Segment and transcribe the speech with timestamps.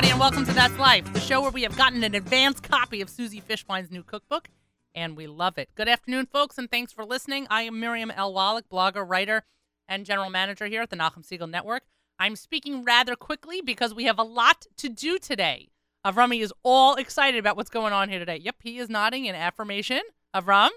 [0.00, 3.02] everybody, and welcome to That's Life, the show where we have gotten an advanced copy
[3.02, 4.48] of Susie Fishbein's new cookbook,
[4.94, 5.68] and we love it.
[5.74, 7.46] Good afternoon, folks, and thanks for listening.
[7.50, 8.32] I am Miriam L.
[8.32, 9.42] Wallach, blogger, writer,
[9.86, 11.82] and general manager here at the Nachum Segal Network.
[12.18, 15.68] I'm speaking rather quickly because we have a lot to do today.
[16.06, 18.38] Avrami is all excited about what's going on here today.
[18.38, 20.00] Yep, he is nodding in affirmation.
[20.34, 20.70] Avram,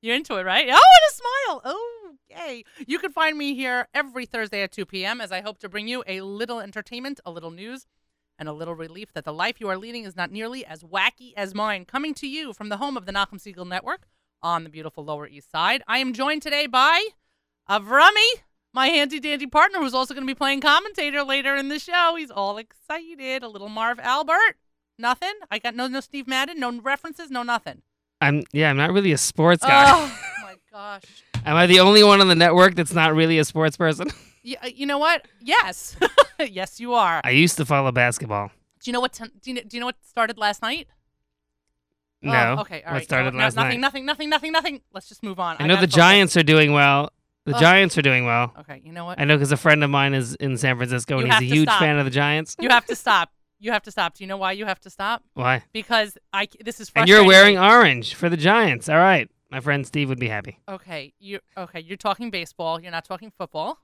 [0.00, 0.66] you're into it, right?
[0.66, 1.60] Oh, and a smile.
[1.66, 2.64] Oh, yay.
[2.86, 5.20] You can find me here every Thursday at 2 p.m.
[5.20, 7.86] as I hope to bring you a little entertainment, a little news,
[8.40, 11.34] and a little relief that the life you are leading is not nearly as wacky
[11.36, 11.84] as mine.
[11.84, 14.08] Coming to you from the home of the Nachum Segal Network
[14.42, 15.82] on the beautiful Lower East Side.
[15.86, 17.08] I am joined today by
[17.68, 18.40] Avrami,
[18.72, 22.14] my handy dandy partner, who's also going to be playing commentator later in the show.
[22.16, 23.42] He's all excited.
[23.42, 24.56] A little Marv Albert.
[24.98, 25.34] Nothing.
[25.50, 27.82] I got no no Steve Madden, no references, no nothing.
[28.22, 29.84] I'm yeah, I'm not really a sports guy.
[29.86, 31.02] Oh my gosh.
[31.44, 34.08] Am I the only one on the network that's not really a sports person?
[34.42, 35.26] Yeah, uh, you know what?
[35.40, 35.96] Yes,
[36.38, 37.20] yes, you are.
[37.24, 38.50] I used to follow basketball.
[38.82, 39.12] Do you know what?
[39.12, 40.88] T- do, you know, do you know what started last night?
[42.22, 42.56] No.
[42.58, 42.82] Oh, okay.
[42.82, 43.04] All what right.
[43.04, 43.80] started No, last nothing, night?
[43.80, 44.04] Nothing.
[44.06, 44.30] Nothing.
[44.30, 44.52] Nothing.
[44.52, 44.80] Nothing.
[44.92, 45.56] Let's just move on.
[45.58, 45.96] I know gotta the focus.
[45.96, 47.10] Giants are doing well.
[47.46, 47.60] The Ugh.
[47.60, 48.52] Giants are doing well.
[48.60, 48.82] Okay.
[48.84, 49.18] You know what?
[49.18, 51.54] I know because a friend of mine is in San Francisco You and he's a
[51.54, 51.80] huge stop.
[51.80, 52.56] fan of the Giants.
[52.60, 53.30] You have to stop.
[53.58, 54.14] You have to stop.
[54.14, 55.22] Do you know why you have to stop?
[55.34, 55.62] Why?
[55.72, 56.48] Because I.
[56.62, 58.88] This is And you're wearing orange for the Giants.
[58.88, 59.30] All right.
[59.50, 60.58] My friend Steve would be happy.
[60.68, 61.12] Okay.
[61.18, 61.40] You.
[61.56, 61.80] Okay.
[61.80, 62.80] You're talking baseball.
[62.80, 63.78] You're not talking football.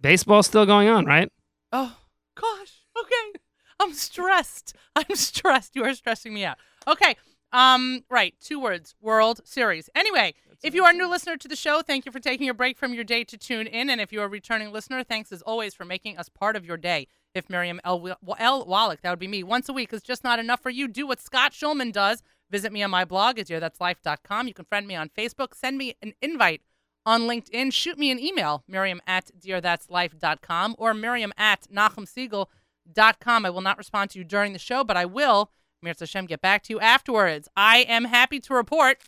[0.00, 1.30] Baseball's still going on, right?
[1.72, 1.96] Oh
[2.34, 2.84] gosh.
[2.98, 3.40] Okay.
[3.78, 4.74] I'm stressed.
[4.96, 5.76] I'm stressed.
[5.76, 6.58] You are stressing me out.
[6.86, 7.16] Okay.
[7.52, 8.04] Um.
[8.10, 8.34] Right.
[8.40, 8.94] Two words.
[9.00, 9.88] World Series.
[9.94, 12.54] Anyway, if you are a new listener to the show, thank you for taking a
[12.54, 13.88] break from your day to tune in.
[13.90, 16.64] And if you are a returning listener, thanks as always for making us part of
[16.64, 17.08] your day.
[17.34, 18.16] If Miriam L.
[18.38, 18.66] L.
[18.66, 21.06] Wallach, that would be me, once a week is just not enough for you, do
[21.06, 22.22] what Scott Schulman does.
[22.50, 24.48] Visit me on my blog at dearthat'slife.com.
[24.48, 25.54] You can friend me on Facebook.
[25.54, 26.62] Send me an invite
[27.04, 27.72] on LinkedIn.
[27.72, 33.46] Shoot me an email, Miriam at dearthat'slife.com or Miriam at NachumSegal.com.
[33.46, 35.50] I will not respond to you during the show, but I will,
[35.82, 37.48] Mirza Hashem, get back to you afterwards.
[37.56, 38.98] I am happy to report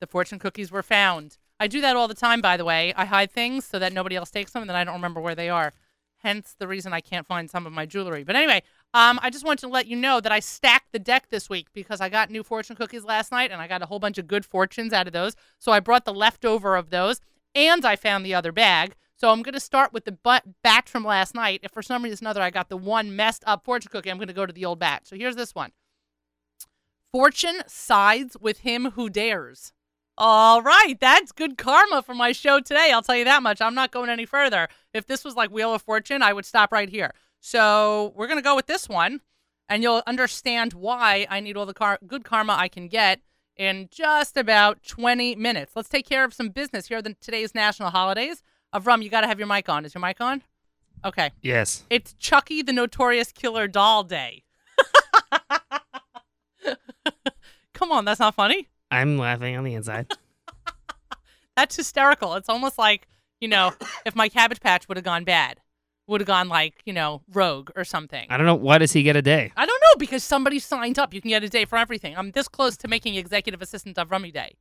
[0.00, 1.36] the fortune cookies were found.
[1.58, 2.94] I do that all the time, by the way.
[2.96, 5.34] I hide things so that nobody else takes them, and then I don't remember where
[5.34, 5.72] they are.
[6.22, 8.24] Hence the reason I can't find some of my jewelry.
[8.24, 8.62] But anyway,
[8.92, 11.68] um, I just wanted to let you know that I stacked the deck this week
[11.72, 14.26] because I got new fortune cookies last night, and I got a whole bunch of
[14.26, 15.36] good fortunes out of those.
[15.58, 17.20] So I brought the leftover of those,
[17.54, 18.96] and I found the other bag.
[19.14, 21.60] So I'm going to start with the bu- batch from last night.
[21.62, 24.16] If for some reason or another I got the one messed up fortune cookie, I'm
[24.16, 25.02] going to go to the old batch.
[25.04, 25.72] So here's this one.
[27.12, 29.72] Fortune sides with him who dares.
[30.16, 32.90] All right, that's good karma for my show today.
[32.92, 33.60] I'll tell you that much.
[33.60, 34.68] I'm not going any further.
[34.92, 37.12] If this was like Wheel of Fortune, I would stop right here.
[37.40, 39.20] So we're going to go with this one,
[39.68, 43.20] and you'll understand why I need all the car- good karma I can get
[43.56, 45.72] in just about 20 minutes.
[45.74, 47.02] Let's take care of some business here.
[47.02, 48.42] The today's national holidays.
[48.74, 49.84] Avram, you got to have your mic on.
[49.84, 50.42] Is your mic on?
[51.04, 51.30] Okay.
[51.42, 51.84] Yes.
[51.90, 54.44] It's Chucky the Notorious Killer Doll Day.
[57.74, 58.68] Come on, that's not funny.
[58.90, 60.12] I'm laughing on the inside.
[61.56, 62.34] That's hysterical.
[62.34, 63.08] It's almost like,
[63.40, 63.72] you know,
[64.04, 65.60] if my cabbage patch would have gone bad,
[66.10, 68.26] would have gone like, you know, rogue or something.
[68.28, 68.56] I don't know.
[68.56, 69.52] Why does he get a day?
[69.56, 71.14] I don't know because somebody signed up.
[71.14, 72.16] You can get a day for everything.
[72.16, 74.56] I'm this close to making executive assistant of Rummy Day.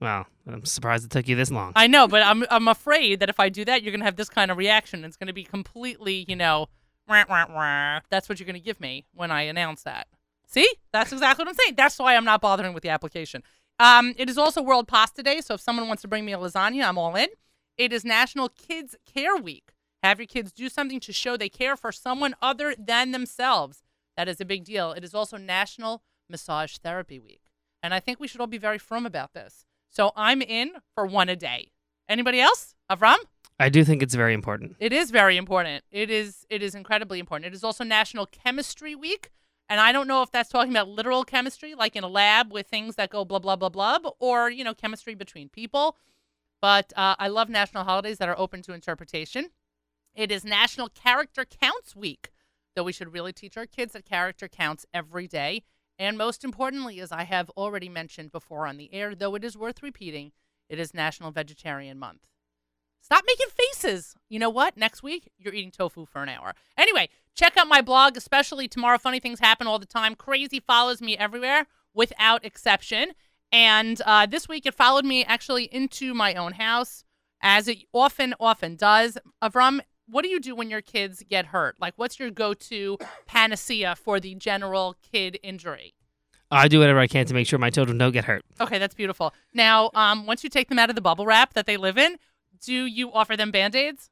[0.00, 1.72] Well, I'm surprised it took you this long.
[1.76, 4.28] I know, but I'm I'm afraid that if I do that, you're gonna have this
[4.28, 5.04] kind of reaction.
[5.04, 6.68] It's gonna be completely, you know,
[7.08, 8.00] wah, wah, wah.
[8.10, 10.08] that's what you're gonna give me when I announce that.
[10.46, 11.74] See, that's exactly what I'm saying.
[11.76, 13.42] That's why I'm not bothering with the application.
[13.80, 16.38] Um, it is also World Pasta Day, so if someone wants to bring me a
[16.38, 17.28] lasagna, I'm all in.
[17.76, 19.73] It is National Kids Care Week.
[20.04, 23.82] Have your kids do something to show they care for someone other than themselves.
[24.18, 24.92] That is a big deal.
[24.92, 27.40] It is also National Massage Therapy Week.
[27.82, 29.64] And I think we should all be very firm about this.
[29.88, 31.72] So I'm in for one a day.
[32.06, 32.74] Anybody else?
[32.90, 33.16] Avram?
[33.58, 34.76] I do think it's very important.
[34.78, 35.84] It is very important.
[35.90, 37.46] It is it is incredibly important.
[37.46, 39.30] It is also National Chemistry Week.
[39.70, 42.66] And I don't know if that's talking about literal chemistry, like in a lab with
[42.66, 45.96] things that go blah blah blah blah, or you know, chemistry between people.
[46.60, 49.48] But uh, I love national holidays that are open to interpretation.
[50.14, 52.30] It is National Character Counts Week,
[52.76, 55.64] though we should really teach our kids that character counts every day.
[55.98, 59.56] And most importantly, as I have already mentioned before on the air, though it is
[59.56, 60.32] worth repeating,
[60.68, 62.26] it is National Vegetarian Month.
[63.00, 64.14] Stop making faces.
[64.28, 64.76] You know what?
[64.76, 66.54] Next week, you're eating tofu for an hour.
[66.78, 68.98] Anyway, check out my blog, especially tomorrow.
[68.98, 70.14] Funny things happen all the time.
[70.14, 73.12] Crazy follows me everywhere without exception.
[73.52, 77.04] And uh, this week, it followed me actually into my own house,
[77.42, 79.18] as it often, often does.
[79.42, 81.76] Avram, what do you do when your kids get hurt?
[81.80, 85.94] Like, what's your go to panacea for the general kid injury?
[86.50, 88.44] I do whatever I can to make sure my children don't get hurt.
[88.60, 89.34] Okay, that's beautiful.
[89.52, 92.16] Now, um, once you take them out of the bubble wrap that they live in,
[92.60, 94.10] do you offer them band aids?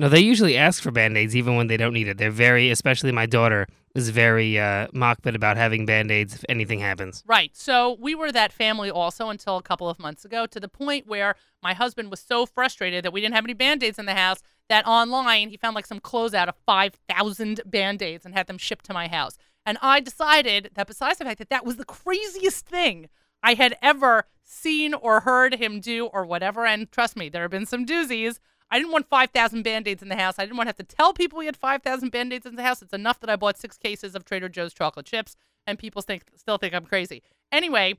[0.00, 2.18] No, they usually ask for band aids even when they don't need it.
[2.18, 3.66] They're very, especially my daughter,
[3.96, 7.24] is very uh, makpid about having band aids if anything happens.
[7.26, 7.50] Right.
[7.56, 11.08] So we were that family also until a couple of months ago to the point
[11.08, 14.14] where my husband was so frustrated that we didn't have any band aids in the
[14.14, 18.58] house that online he found like some closeout of 5,000 band aids and had them
[18.58, 19.38] shipped to my house.
[19.64, 23.08] And I decided that besides the fact that that was the craziest thing
[23.42, 27.50] I had ever seen or heard him do or whatever, and trust me, there have
[27.50, 28.38] been some doozies.
[28.70, 30.34] I didn't want 5,000 band aids in the house.
[30.38, 32.62] I didn't want to have to tell people we had 5,000 band aids in the
[32.62, 32.82] house.
[32.82, 35.36] It's enough that I bought six cases of Trader Joe's chocolate chips,
[35.66, 37.22] and people think still think I'm crazy.
[37.50, 37.94] Anyway,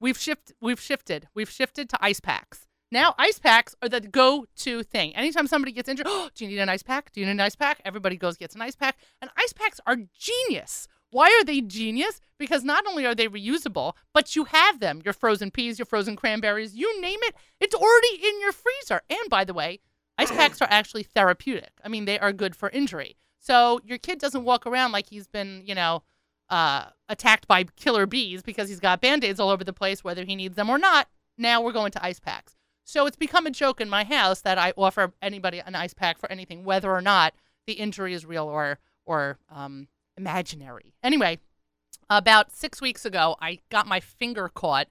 [0.00, 1.28] we've shift we've shifted.
[1.34, 2.66] We've shifted to ice packs.
[2.92, 5.16] Now ice packs are the go-to thing.
[5.16, 7.10] Anytime somebody gets injured, oh, do you need an ice pack?
[7.10, 7.80] Do you need an ice pack?
[7.86, 10.88] Everybody goes gets an ice pack, and ice packs are genius.
[11.10, 12.20] Why are they genius?
[12.38, 15.00] Because not only are they reusable, but you have them.
[15.04, 19.00] Your frozen peas, your frozen cranberries, you name it, it's already in your freezer.
[19.08, 19.80] And by the way,
[20.18, 21.72] ice packs are actually therapeutic.
[21.82, 23.16] I mean, they are good for injury.
[23.40, 26.02] So your kid doesn't walk around like he's been, you know,
[26.50, 30.24] uh, attacked by killer bees because he's got band aids all over the place, whether
[30.24, 31.08] he needs them or not.
[31.38, 32.56] Now we're going to ice packs.
[32.84, 36.18] So it's become a joke in my house that I offer anybody an ice pack
[36.18, 37.34] for anything, whether or not
[37.66, 40.94] the injury is real or or um, imaginary.
[41.02, 41.38] Anyway,
[42.08, 44.88] about six weeks ago, I got my finger caught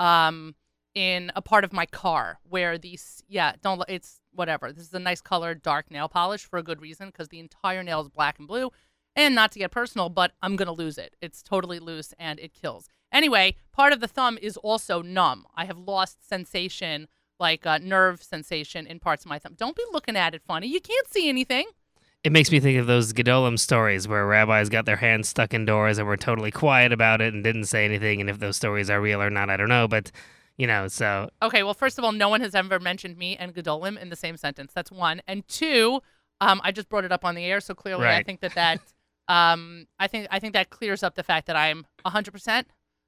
[0.00, 0.54] um,
[0.94, 4.72] in a part of my car where these, yeah, don't, it's whatever.
[4.72, 7.82] This is a nice color, dark nail polish for a good reason because the entire
[7.82, 8.70] nail is black and blue.
[9.14, 11.16] And not to get personal, but I'm to lose it.
[11.20, 12.88] It's totally loose and it kills.
[13.12, 15.44] Anyway, part of the thumb is also numb.
[15.54, 17.08] I have lost sensation,
[17.42, 19.54] like uh, nerve sensation in parts of my thumb.
[19.58, 20.68] Don't be looking at it funny.
[20.68, 21.66] You can't see anything.
[22.24, 25.98] It makes me think of those Gedolim stories where rabbis got their hands stuck indoors
[25.98, 28.20] and were totally quiet about it and didn't say anything.
[28.20, 29.88] And if those stories are real or not, I don't know.
[29.88, 30.12] But,
[30.56, 31.28] you know, so.
[31.42, 34.16] Okay, well, first of all, no one has ever mentioned me and Gedolim in the
[34.16, 34.72] same sentence.
[34.72, 35.20] That's one.
[35.26, 36.00] And two,
[36.40, 38.80] um, I just brought it up on the air, so clearly I think that that,
[39.28, 42.64] um, I think I think that clears up the fact that I'm 100%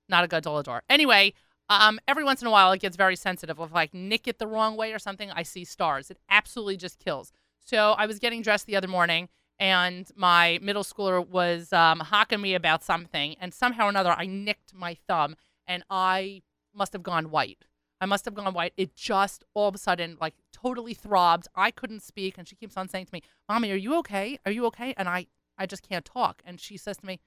[0.08, 0.80] not a Gadol Hador.
[0.88, 1.34] Anyway,
[1.68, 3.58] um, every once in a while it gets very sensitive.
[3.58, 6.10] If I nick it the wrong way or something, I see stars.
[6.10, 7.32] It absolutely just kills.
[7.64, 9.28] So I was getting dressed the other morning,
[9.58, 14.26] and my middle schooler was um, hawking me about something, and somehow or another I
[14.26, 16.42] nicked my thumb, and I
[16.74, 17.64] must have gone white.
[18.00, 18.74] I must have gone white.
[18.76, 21.48] It just all of a sudden like totally throbbed.
[21.54, 24.38] I couldn't speak, and she keeps on saying to me, "Mommy, are you okay?
[24.44, 26.42] Are you okay?" And I, I just can't talk.
[26.44, 27.20] And she says to me,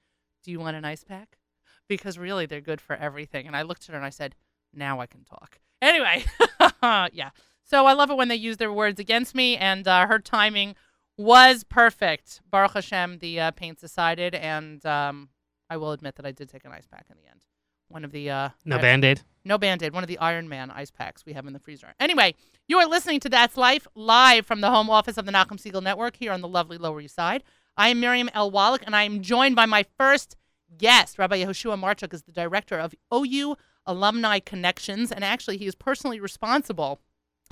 [0.44, 1.38] "Do you want an ice pack?"
[1.88, 3.46] Because really, they're good for everything.
[3.46, 4.34] And I looked at her and I said,
[4.74, 6.24] "Now I can talk." Anyway,
[7.12, 7.30] yeah.
[7.64, 10.74] So I love it when they use their words against me, and uh, her timing
[11.16, 12.40] was perfect.
[12.50, 15.28] Baruch Hashem, the uh, pain subsided, and um,
[15.68, 17.44] I will admit that I did take an ice pack in the end.
[17.88, 19.22] One of the uh, No band aid?
[19.44, 22.34] no band-aid one of the iron man ice packs we have in the freezer anyway
[22.66, 25.82] you are listening to that's life live from the home office of the Nachum Segal
[25.82, 27.42] network here on the lovely lower east side
[27.74, 30.36] i am miriam l wallach and i am joined by my first
[30.76, 33.56] guest rabbi yehoshua marchuk is the director of ou
[33.86, 37.00] alumni connections and actually he is personally responsible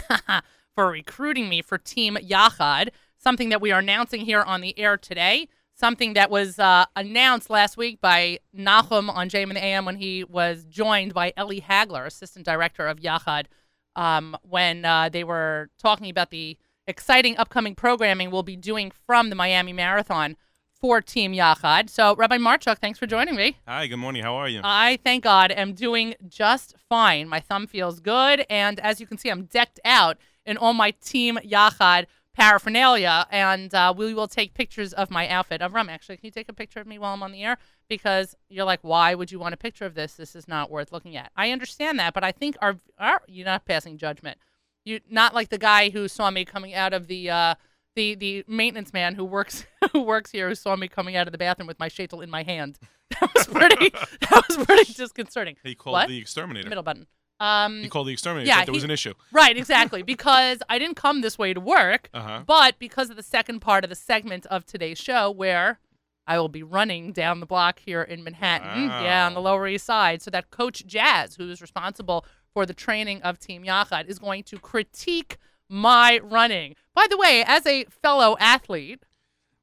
[0.75, 4.97] for recruiting me for team yachad something that we are announcing here on the air
[4.97, 9.97] today something that was uh, announced last week by Nahum on JM and AM when
[9.97, 13.45] he was joined by Ellie Hagler, assistant director of Yachad,
[13.95, 16.57] um, when uh, they were talking about the
[16.87, 20.37] exciting upcoming programming we'll be doing from the Miami Marathon
[20.81, 21.91] for Team Yachad.
[21.91, 23.59] So, Rabbi Marchuk, thanks for joining me.
[23.67, 24.23] Hi, good morning.
[24.23, 24.61] How are you?
[24.63, 27.29] I, thank God, am doing just fine.
[27.29, 28.45] My thumb feels good.
[28.51, 33.27] And as you can see, I'm decked out in all my Team Yachad paraphernalia.
[33.31, 35.61] And uh, we will take pictures of my outfit.
[35.61, 37.57] Avram, actually, can you take a picture of me while I'm on the air?
[37.89, 40.15] Because you're like, why would you want a picture of this?
[40.15, 41.33] This is not worth looking at.
[41.37, 44.39] I understand that, but I think our, our you're not passing judgment.
[44.85, 47.55] You not like the guy who saw me coming out of the uh,
[47.97, 51.33] the the maintenance man who works who works here who saw me coming out of
[51.33, 52.79] the bathroom with my shaitel in my hand.
[53.21, 53.91] That was pretty.
[54.31, 55.57] that was pretty disconcerting.
[55.63, 56.09] he called What?
[56.09, 56.69] the exterminator.
[56.69, 57.07] Middle button.
[57.39, 58.49] Um, He called the exterminator.
[58.49, 59.15] yeah, there was an issue.
[59.33, 60.03] right, exactly.
[60.03, 62.43] Because I didn't come this way to work, Uh huh.
[62.47, 65.79] but because of the second part of the segment of today's show, where
[66.27, 69.87] I will be running down the block here in Manhattan, yeah, on the Lower East
[69.87, 74.19] Side, so that Coach Jazz, who is responsible for the training of Team Yachad, is
[74.19, 75.37] going to critique
[75.69, 76.75] my running.
[76.95, 79.03] By the way, as a fellow athlete,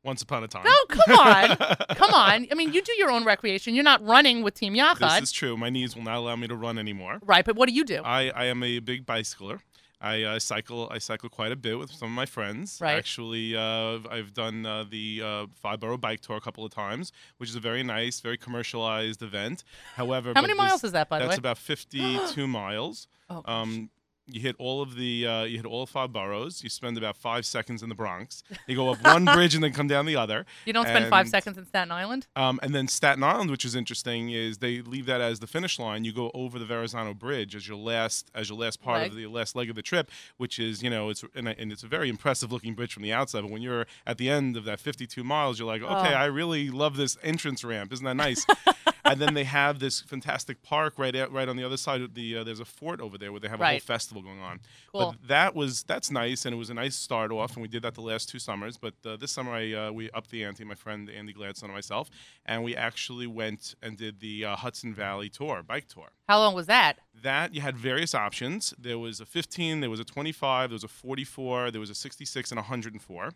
[0.03, 0.63] Once upon a time.
[0.65, 1.57] no, come on,
[1.95, 2.47] come on.
[2.51, 3.73] I mean, you do your own recreation.
[3.73, 4.99] You're not running with Team Yachad.
[4.99, 5.55] This is true.
[5.57, 7.19] My knees will not allow me to run anymore.
[7.23, 7.45] right?
[7.45, 8.01] But what do you do?
[8.03, 9.61] I, I am a big bicycler.
[10.01, 10.89] I uh, cycle.
[10.91, 12.77] I cycle quite a bit with some of my friends.
[12.81, 12.97] Right.
[12.97, 17.13] Actually, uh, I've done uh, the uh, Five Borough Bike Tour a couple of times,
[17.37, 19.63] which is a very nice, very commercialized event.
[19.95, 23.07] However, How many miles is that, by the way, That's about 52 miles.
[23.29, 23.89] Oh, Um,
[24.27, 26.63] You hit all of the uh, you hit all five boroughs.
[26.63, 28.41] You spend about five seconds in the Bronx.
[28.67, 30.45] You go up one bridge and then come down the other.
[30.65, 32.27] You don't spend five seconds in Staten Island.
[32.37, 35.77] Um, and then Staten Island, which is interesting, is they leave that as the finish
[35.77, 36.05] line.
[36.05, 39.11] You go over the Verrazano Bridge as your last as your last part Leg.
[39.11, 41.83] of the last leg of the trip, which is you know it's and, and it's
[41.83, 43.41] a very impressive looking bridge from the outside.
[43.41, 46.17] But when you're at the end of that 52 miles, you're like, okay, Oh.
[46.17, 47.91] I really love this entrance ramp.
[47.91, 48.45] Isn't that nice?
[49.05, 52.13] and then they have this fantastic park right out, right on the other side of
[52.13, 52.37] the.
[52.37, 53.83] Uh, there's a fort over there where they have a whole Right.
[54.13, 54.59] Festival going on.
[54.91, 55.15] Cool.
[55.19, 57.83] But that was that's nice, and it was a nice start off, and we did
[57.83, 58.77] that the last two summers.
[58.77, 61.75] But uh, this summer, I uh, we upped the ante, my friend Andy Gladstone and
[61.75, 62.09] myself,
[62.45, 66.09] and we actually went and did the uh, Hudson Valley tour, bike tour.
[66.27, 66.99] How long was that?
[67.21, 68.73] That you had various options.
[68.79, 71.95] There was a 15, there was a 25, there was a 44, there was a
[71.95, 73.31] 66, and 104,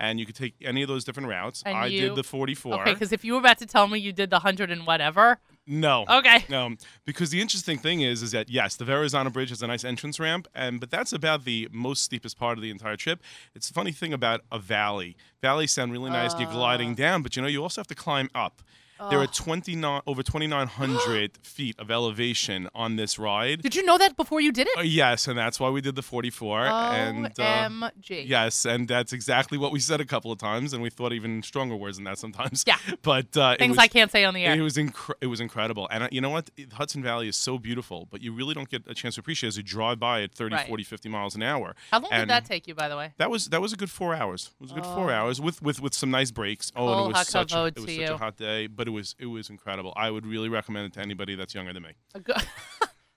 [0.00, 1.62] and you could take any of those different routes.
[1.64, 2.80] And I you- did the 44.
[2.80, 5.38] Okay, because if you were about to tell me you did the hundred and whatever,
[5.66, 6.04] no.
[6.08, 6.44] okay.
[6.48, 9.84] No, because the interesting thing is, is that yes, the Verrazano Bridge has a nice
[9.84, 13.22] entrance ramp, and but that's about the most steepest part of the entire trip.
[13.54, 15.16] It's a funny thing about a valley.
[15.42, 16.36] Valleys sound really nice.
[16.38, 16.52] You're uh.
[16.52, 18.62] gliding down, but you know you also have to climb up.
[19.08, 23.62] There are 29 over 2,900 feet of elevation on this ride.
[23.62, 24.86] Did you know that before you did Uh, it?
[24.86, 26.66] yes, and that's why we did the 44.
[26.66, 28.28] and uh, OMG.
[28.28, 31.42] yes, and that's exactly what we said a couple of times, and we thought even
[31.42, 32.64] stronger words than that sometimes.
[32.66, 32.76] Yeah.
[33.02, 34.54] but uh, it Things was- I can't say on the air.
[34.54, 35.88] it was incre- it was incredible.
[35.90, 36.50] And uh, you know what?
[36.56, 39.48] The Hudson Valley is so beautiful, but you really don't get a chance to appreciate
[39.48, 40.68] it as you drive by at 30, Right.
[40.68, 41.74] 40, 50 miles an hour.
[41.90, 43.12] How long did and that take you, by the way?
[43.18, 44.50] That was that was a good 4 hours.
[44.60, 45.14] It was a good 4 Oh.
[45.14, 46.70] hours with with with some nice breaks.
[46.76, 48.89] Oh, and it was such a, it was to such a hot day, but it
[48.90, 49.92] was it was incredible.
[49.96, 51.92] I would really recommend it to anybody that's younger than me.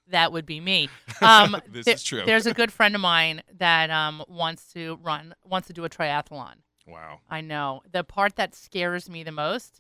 [0.10, 0.90] That would be me.
[1.22, 2.24] Um, This there- is true.
[2.26, 5.90] There's a good friend of mine that um, wants to run, wants to do a
[5.90, 6.56] triathlon.
[6.86, 7.20] Wow.
[7.30, 7.82] I know.
[7.90, 9.80] The part that scares me the most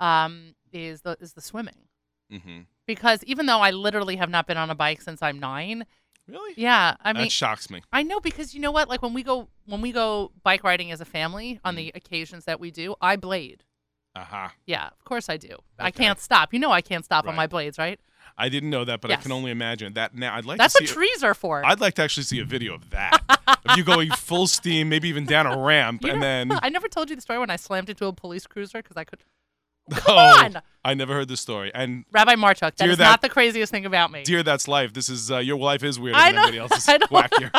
[0.00, 1.88] um, is the is the swimming.
[2.32, 2.66] Mhm.
[2.86, 5.86] Because even though I literally have not been on a bike since I'm nine,
[6.28, 6.54] Really?
[6.56, 7.82] yeah, I that mean, shocks me.
[7.92, 8.88] I know because you know what?
[8.88, 11.78] Like when we go when we go bike riding as a family on Mm.
[11.78, 13.64] the occasions that we do, I blade.
[14.16, 14.52] Aha.
[14.66, 15.56] Yeah, of course I do.
[15.78, 16.52] I can't stop.
[16.52, 17.98] You know I can't stop on my blades, right?
[18.36, 20.14] I didn't know that, but I can only imagine that.
[20.14, 21.64] Now I'd like That's what trees are for.
[21.64, 23.20] I'd like to actually see a video of that.
[23.46, 26.88] of you going full steam, maybe even down a ramp, You and then I never
[26.88, 29.20] told you the story when I slammed into a police cruiser because I could.
[30.08, 30.62] oh, on!
[30.84, 31.70] I never heard this story.
[31.74, 34.22] And Rabbi Marchuk, that Dear is that- not the craziest thing about me.
[34.24, 34.94] dear, that's life.
[34.94, 36.88] This is uh, your life is weirder I than everybody else's.
[36.88, 37.06] I know.
[37.08, 37.50] Wackier.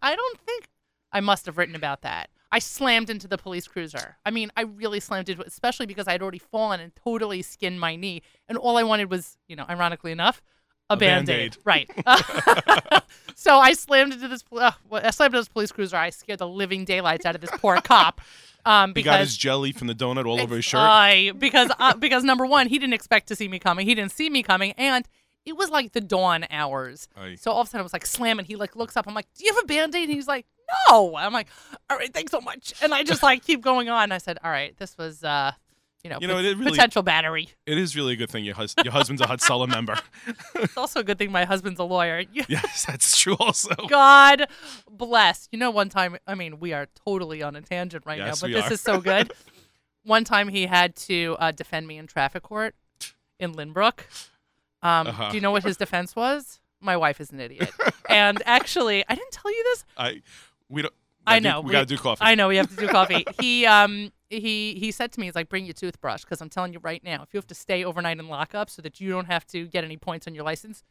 [0.00, 0.68] I don't think
[1.12, 2.30] I must have written about that.
[2.52, 4.18] I slammed into the police cruiser.
[4.26, 7.40] I mean, I really slammed into it, especially because I had already fallen and totally
[7.40, 8.20] skinned my knee.
[8.46, 10.42] And all I wanted was, you know, ironically enough,
[10.90, 11.56] a, A band Band-Aid.
[11.64, 11.90] Right.
[13.34, 15.96] so I slammed into this, uh, well, I slammed into this police cruiser.
[15.96, 18.20] I scared the living daylights out of this poor cop.
[18.64, 20.78] Um, He got his jelly from the donut all over his shirt.
[20.78, 23.88] I because uh, because number one, he didn't expect to see me coming.
[23.88, 25.04] He didn't see me coming, and
[25.44, 27.08] it was like the dawn hours.
[27.16, 27.34] Aye.
[27.40, 28.44] So all of a sudden, I was like slamming.
[28.44, 29.08] He like looks up.
[29.08, 30.08] I'm like, "Do you have a band-aid?
[30.08, 30.46] He's like,
[30.90, 31.48] "No." I'm like,
[31.90, 34.12] "All right, thanks so much." And I just like keep going on.
[34.12, 35.52] I said, "All right, this was uh,
[36.04, 38.74] you know, You know, really- potential battery." It is really a good thing your, hus-
[38.84, 39.96] your husband's a Hatzalah member.
[40.56, 42.24] It's also a good thing my husband's a lawyer.
[42.48, 43.36] Yes, that's true.
[43.38, 44.46] Also, God
[44.90, 45.48] bless.
[45.52, 48.48] You know, one time, I mean, we are totally on a tangent right Yes, now,
[48.48, 48.72] but this are.
[48.74, 49.32] is so good.
[50.04, 52.74] one time he had to uh, defend me in traffic court
[53.38, 54.00] in Lynbrook.
[54.82, 55.30] Um, Uh-huh.
[55.30, 56.58] Do you know what his defense was?
[56.80, 57.70] My wife is an idiot.
[58.10, 59.84] and actually, I didn't tell you this.
[59.96, 60.22] I
[60.72, 60.94] we don't.
[61.26, 61.60] I gotta do- know.
[61.60, 62.24] we, gotta do coffee.
[62.24, 63.24] I know we have to do coffee.
[63.40, 66.72] he um he he said to me, he's like, bring your toothbrush because I'm telling
[66.72, 69.26] you right now, if you have to stay overnight in lockup so that you don't
[69.26, 70.82] have to get any points on your license,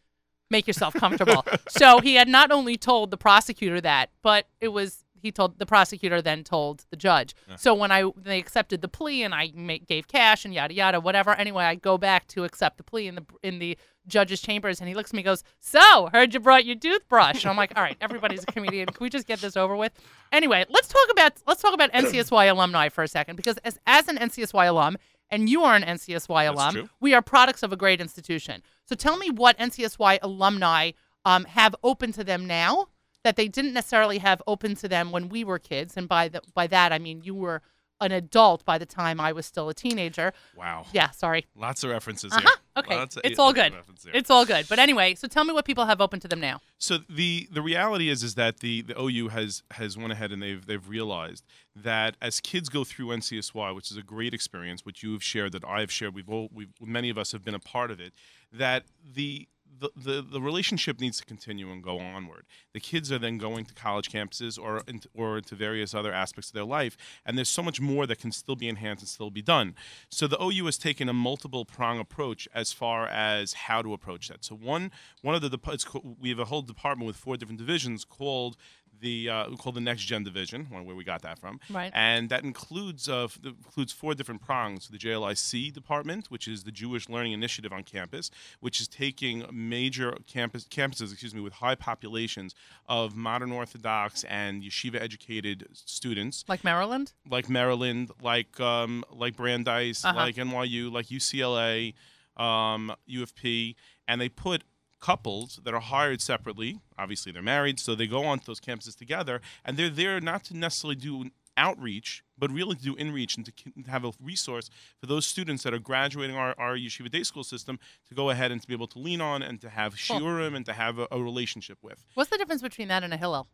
[0.50, 1.46] make yourself comfortable.
[1.68, 5.66] so he had not only told the prosecutor that, but it was he told the
[5.66, 7.36] prosecutor then told the judge.
[7.58, 11.00] So when I they accepted the plea and I ma- gave cash and yada yada
[11.00, 11.32] whatever.
[11.32, 13.78] Anyway, I go back to accept the plea in the in the
[14.08, 17.44] judge's chambers and he looks at me and goes, "So heard you brought your toothbrush."
[17.44, 18.88] And I'm like, "All right, everybody's a comedian.
[18.88, 19.94] Can we just get this over with?"
[20.32, 24.08] Anyway, let's talk about let's talk about NCSY alumni for a second because as as
[24.08, 24.98] an NCSY alum.
[25.34, 26.74] And you are an NCSY alum.
[27.00, 28.62] We are products of a great institution.
[28.84, 30.92] So tell me what NCSY alumni
[31.24, 32.88] um, have open to them now
[33.24, 35.96] that they didn't necessarily have open to them when we were kids.
[35.96, 37.62] And by the, by that I mean you were
[38.02, 40.34] an adult by the time I was still a teenager.
[40.58, 40.86] wow.
[40.92, 41.46] Yeah, sorry.
[41.56, 42.42] Lots of references Uh-huh.
[42.42, 42.50] here.
[42.78, 43.74] Okay, Lots it's yeah, all good.
[44.14, 44.66] It's all good.
[44.70, 46.62] But anyway, so tell me what people have open to them now.
[46.78, 50.42] So the the reality is is that the the OU has has went ahead and
[50.42, 51.44] they've they've realized
[51.76, 55.52] that as kids go through NCSY, which is a great experience, which you have shared,
[55.52, 58.00] that I have shared, we've all we many of us have been a part of
[58.00, 58.14] it.
[58.54, 59.48] That the
[59.80, 62.46] the, the, relationship needs to continue and go onward.
[62.74, 66.50] The kids are then going to college campuses or into, or into various other aspects
[66.50, 69.30] of their life, and there's so much more that can still be enhanced and still
[69.30, 69.76] be done.
[70.10, 74.28] So the OU has taken a multiple prong approach as far as how to approach
[74.30, 74.44] that.
[74.44, 75.86] So one one of the it's,
[76.20, 78.58] we have a whole department with four different divisions called
[79.02, 81.92] the uh, called the Next Gen Division, where we got that from, Right.
[81.94, 84.88] and that includes uh, includes four different prongs.
[84.88, 90.16] The JLIC department, which is the Jewish Learning Initiative on campus, which is taking major
[90.28, 92.56] campus campuses, excuse me, with high populations
[92.88, 97.14] of modern Orthodox and yeshiva educated students, Like Maryland?
[97.30, 100.18] like Maryland, like um, like Brandeis, Uh-huh.
[100.18, 101.94] like NYU, like UCLA,
[102.38, 103.76] um, UFP,
[104.08, 104.64] and they put
[105.02, 106.80] couples that are hired separately.
[106.98, 110.56] Obviously, they're married, so they go onto those campuses together, and they're there not to
[110.56, 113.52] necessarily do outreach, but really to do inreach and to
[113.92, 117.78] have a resource for those students that are graduating our, our yeshiva day school system
[118.08, 120.22] to go ahead and to be able to lean on and to have Cool.
[120.22, 122.06] shiurim and to have a, a relationship with.
[122.14, 123.48] What's the difference between that and a Hillel?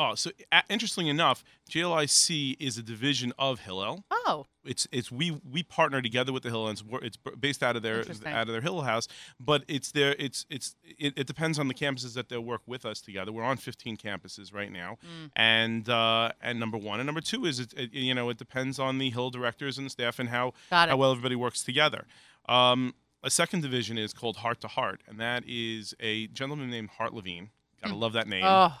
[0.00, 4.04] Oh, so uh, interestingly enough, JLIC is a division of Hillel.
[4.10, 7.74] Oh, it's it's we we partner together with the Hill and it's, it's based out
[7.76, 9.08] of their out of their Hill house,
[9.40, 12.84] but it's their it's it's it, it depends on the campuses that they'll work with
[12.84, 13.32] us together.
[13.32, 15.30] We're on 15 campuses right now, Mm.
[15.36, 18.78] and uh, and number one and number two is it, it you know it depends
[18.78, 20.52] on the Hill directors and the staff and how
[20.90, 22.06] how well everybody works together.
[22.48, 26.90] Um, a second division is called Heart to Heart, and that is a gentleman named
[26.98, 27.50] Hart Levine.
[27.82, 28.44] Gotta love that name.
[28.44, 28.78] oh,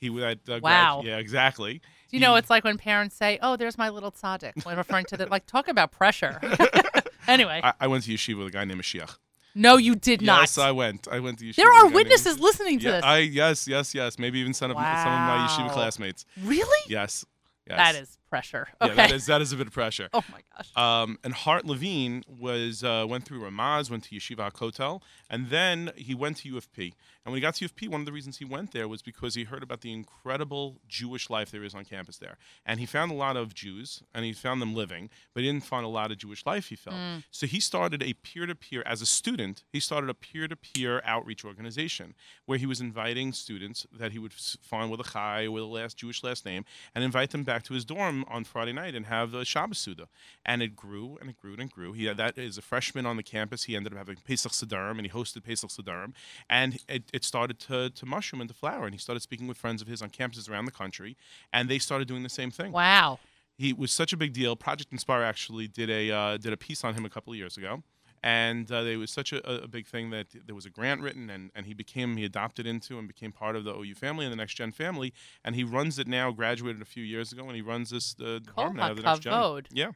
[0.00, 1.02] he had uh, grad- Wow.
[1.04, 1.80] yeah, exactly.
[2.10, 5.16] you know it's like when parents say, "Oh, there's my little tzaddik," when referring to
[5.16, 6.40] the like talk about pressure.
[7.28, 9.16] anyway, I, I went to yeshiva with a guy named Mashiach.
[9.54, 10.40] no, you did not.
[10.40, 11.06] Yes, I went.
[11.10, 11.56] I went to yeshiva.
[11.56, 13.04] there are guy named- witnesses listening to Yeah, this.
[13.04, 14.18] I yes, yes, yes.
[14.18, 16.24] Maybe even some of some of my yeshiva classmates.
[16.42, 16.80] really?
[16.88, 17.24] Yes,
[17.68, 17.76] yes.
[17.76, 18.68] That is pressure.
[18.80, 20.08] Yeah, that is that is a bit of pressure.
[20.14, 20.76] oh my gosh.
[20.76, 25.90] Um, and Hart Levine was uh, went through Ramaz, went to Yeshiva Kotel, and then
[25.96, 26.92] he went to UFP.
[27.24, 29.34] And when he got to UFP, one of the reasons he went there was because
[29.34, 33.10] he heard about the incredible Jewish life there is on campus there, and he found
[33.12, 36.10] a lot of Jews, and he found them living, but he didn't find a lot
[36.10, 36.68] of Jewish life.
[36.68, 37.24] He felt Mm.
[37.30, 39.64] so he started a peer-to-peer as a student.
[39.72, 42.14] He started a peer-to-peer outreach organization
[42.46, 45.96] where he was inviting students that he would find with a chai with a last
[45.96, 49.34] Jewish last name, and invite them back to his dorm on Friday night and have
[49.34, 50.06] a Shabbos Seudah.
[50.44, 51.92] And it grew and it grew and grew.
[51.92, 53.64] He had that as a freshman on the campus.
[53.64, 56.12] He ended up having Pesach Sederim and he hosted Pesach Sederim.
[56.48, 58.84] And it, it started to, to mushroom and to flower.
[58.84, 61.16] And he started speaking with friends of his on campuses around the country.
[61.52, 62.72] And they started doing the same thing.
[62.72, 63.18] Wow.
[63.56, 64.56] He was such a big deal.
[64.56, 67.58] Project Inspire actually did a uh, did a piece on him a couple of years
[67.58, 67.82] ago,
[68.22, 71.30] and uh, it was such a, a big thing that there was a grant written,
[71.30, 74.32] and, and he became he adopted into and became part of the OU family and
[74.32, 75.12] the Next Gen family,
[75.44, 76.30] and he runs it now.
[76.30, 79.32] Graduated a few years ago, and he runs this uh, department now, the Next Gen.
[79.72, 79.90] Yeah.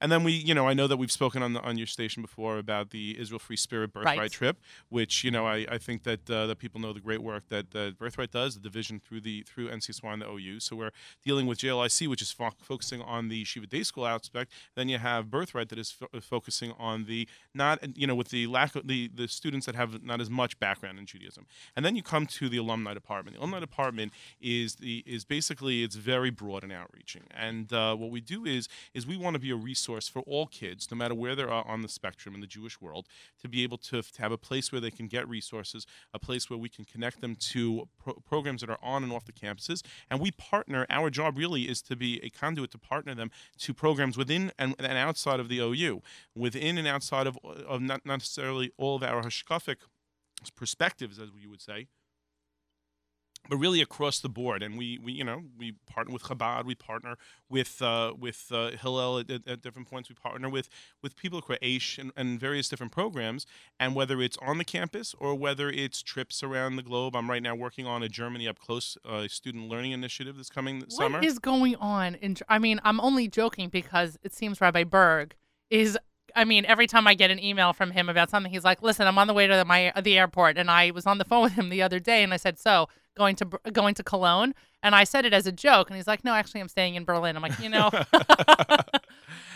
[0.00, 2.22] And then we, you know, I know that we've spoken on the, on your station
[2.22, 4.30] before about the Israel Free Spirit Birthright Right.
[4.32, 7.44] trip, which you know I, I think that uh, that people know the great work
[7.48, 10.60] that uh, Birthright does, the division through the through NCSY and the OU.
[10.60, 10.90] So we're
[11.24, 14.50] dealing with JLIC, which is fo- focusing on the Shiva Day School aspect.
[14.74, 18.46] Then you have Birthright that is fo- focusing on the not you know with the
[18.46, 21.46] lack of the the students that have not as much background in Judaism.
[21.76, 23.36] And then you come to the alumni department.
[23.36, 27.22] The alumni department is the is basically it's very broad and outreaching.
[27.30, 30.46] And uh, what we do is is we want to be a resource for all
[30.46, 33.06] kids, no matter where they are on the spectrum in the Jewish world,
[33.40, 36.50] to be able to, to have a place where they can get resources, a place
[36.50, 39.82] where we can connect them to pro- programs that are on and off the campuses.
[40.10, 40.86] And we partner.
[40.90, 44.74] Our job really is to be a conduit to partner them to programs within and,
[44.78, 46.02] and outside of the OU,
[46.34, 49.76] within and outside of, of not not necessarily all of our hashkafic
[50.56, 51.86] perspectives, as you would say,
[53.48, 54.62] but really across the board.
[54.62, 57.16] And we, we you know, we partner with Chabad, we partner
[57.48, 60.08] with uh, with uh, Hillel at, at, at different points.
[60.08, 60.68] We partner with
[61.02, 63.46] with people at Aish and, and various different programs.
[63.80, 67.42] And whether it's on the campus or whether it's trips around the globe, I'm right
[67.42, 71.18] now working on a Germany up close uh, student learning initiative that's coming this summer.
[71.18, 72.14] What is going on?
[72.16, 75.34] In, I mean, I'm only joking because it seems Rabbi Berg
[75.70, 75.98] is.
[76.36, 79.06] I mean, every time I get an email from him about something, he's like, "Listen,
[79.06, 81.42] I'm on the way to the, my the airport," and I was on the phone
[81.42, 84.94] with him the other day, and I said, "So going to going to Cologne?" And
[84.94, 87.36] I said it as a joke, and he's like, "No, actually, I'm staying in Berlin."
[87.36, 87.90] I'm like, you know,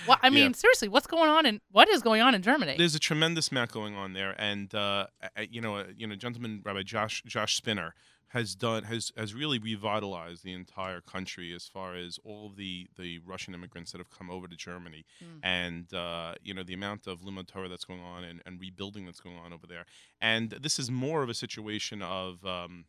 [0.06, 0.52] well, I mean, Yeah.
[0.56, 2.76] seriously, what's going on and what is going on in Germany?
[2.78, 5.06] There's a tremendous amount going on there, and uh,
[5.50, 7.94] you know, uh, you know, gentleman Rabbi Josh Josh Spinner
[8.28, 12.88] has done has has really revitalized the entire country as far as all of the
[12.98, 15.40] the Russian immigrants that have come over to Germany, Mm.
[15.42, 19.04] and uh, you know the amount of limud Torah that's going on and, and rebuilding
[19.06, 19.84] that's going on over there.
[20.20, 22.44] And this is more of a situation of.
[22.44, 22.86] Um,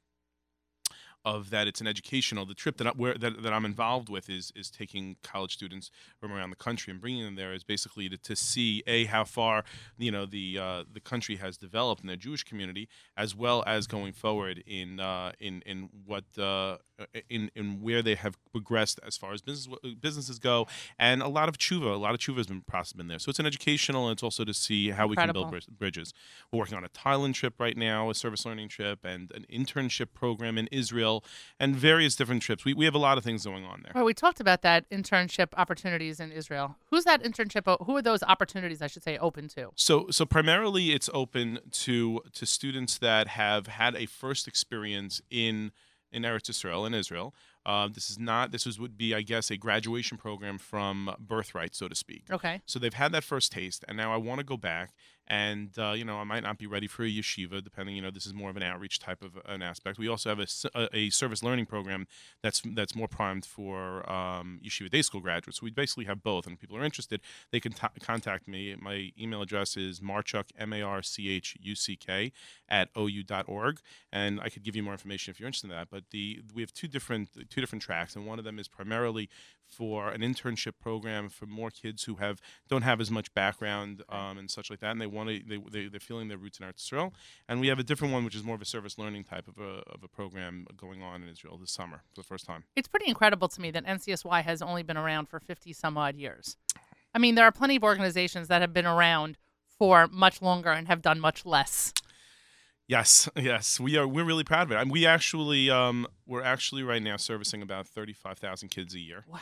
[1.26, 2.46] of that it's an educational.
[2.46, 5.92] The trip that I, where that, that I'm involved with is is taking college students
[6.20, 9.24] from around the country and bringing them there is basically to, to see a how
[9.24, 9.64] far
[9.98, 13.88] you know the uh, the country has developed in the Jewish community, as well as
[13.88, 16.78] going forward in uh, in in what uh,
[17.30, 19.68] in in where they have progressed as far as business
[20.02, 23.08] businesses go, and a lot of tshuva, a lot of tshuva has been process been
[23.08, 23.20] there.
[23.20, 26.14] So it's an educational, and it's also to see how we can build bri- bridges.
[26.52, 30.08] We're working on a Thailand trip right now, a service learning trip, and an internship
[30.14, 31.07] program in Israel,
[31.60, 32.66] and various different trips.
[32.66, 33.92] We we have a lot of things going on there.
[33.96, 36.76] Well, we talked about that internship opportunities in Israel.
[36.90, 37.64] Who's that internship?
[37.86, 39.72] Who are those opportunities, I should say, open to?
[39.76, 45.72] So, so primarily it's open to to students that have had a first experience in
[46.12, 47.34] in Eretz Israel in Israel.
[47.66, 48.52] Uh, this is not.
[48.52, 52.24] This is would be, I guess, a graduation program from birthright, so to speak.
[52.32, 52.62] Okay.
[52.66, 54.92] So they've had that first taste, and now I want to go back.
[55.30, 57.96] And uh, you know, I might not be ready for a yeshiva, depending.
[57.96, 59.98] You know, this is more of an outreach type of an aspect.
[59.98, 62.08] We also have a, a service learning program
[62.42, 65.60] that's that's more primed for um, yeshiva day school graduates.
[65.60, 67.20] So we basically have both, and if people are interested,
[67.52, 68.76] they can t- contact me.
[68.80, 72.32] My email address is marchuk m a r c h u c k
[72.70, 73.80] at ou.org,
[74.12, 75.90] and I could give you more information if you're interested in that.
[75.90, 79.30] But the we have two different two different tracks, and one of them is primarily
[79.68, 84.38] for an internship program for more kids who have don't have as much background um,
[84.38, 86.66] and such like that, and they want to they, they they're feeling their roots in
[86.66, 87.14] Eretz Israel.
[87.50, 89.58] And we have a different one, which is more of a service learning type of
[89.58, 92.64] a of a program going on in Israel this summer for the first time.
[92.76, 96.16] It's pretty incredible to me that NCSY has only been around for 50 some odd
[96.16, 96.58] years.
[97.14, 99.38] I mean, there are plenty of organizations that have been around
[99.78, 101.94] for much longer and have done much less.
[102.88, 104.08] Yes, yes, we are.
[104.08, 104.82] We're really proud of it.
[104.82, 109.26] And we actually, um, we're actually right now servicing about thirty-five thousand kids a year.
[109.28, 109.40] Wow.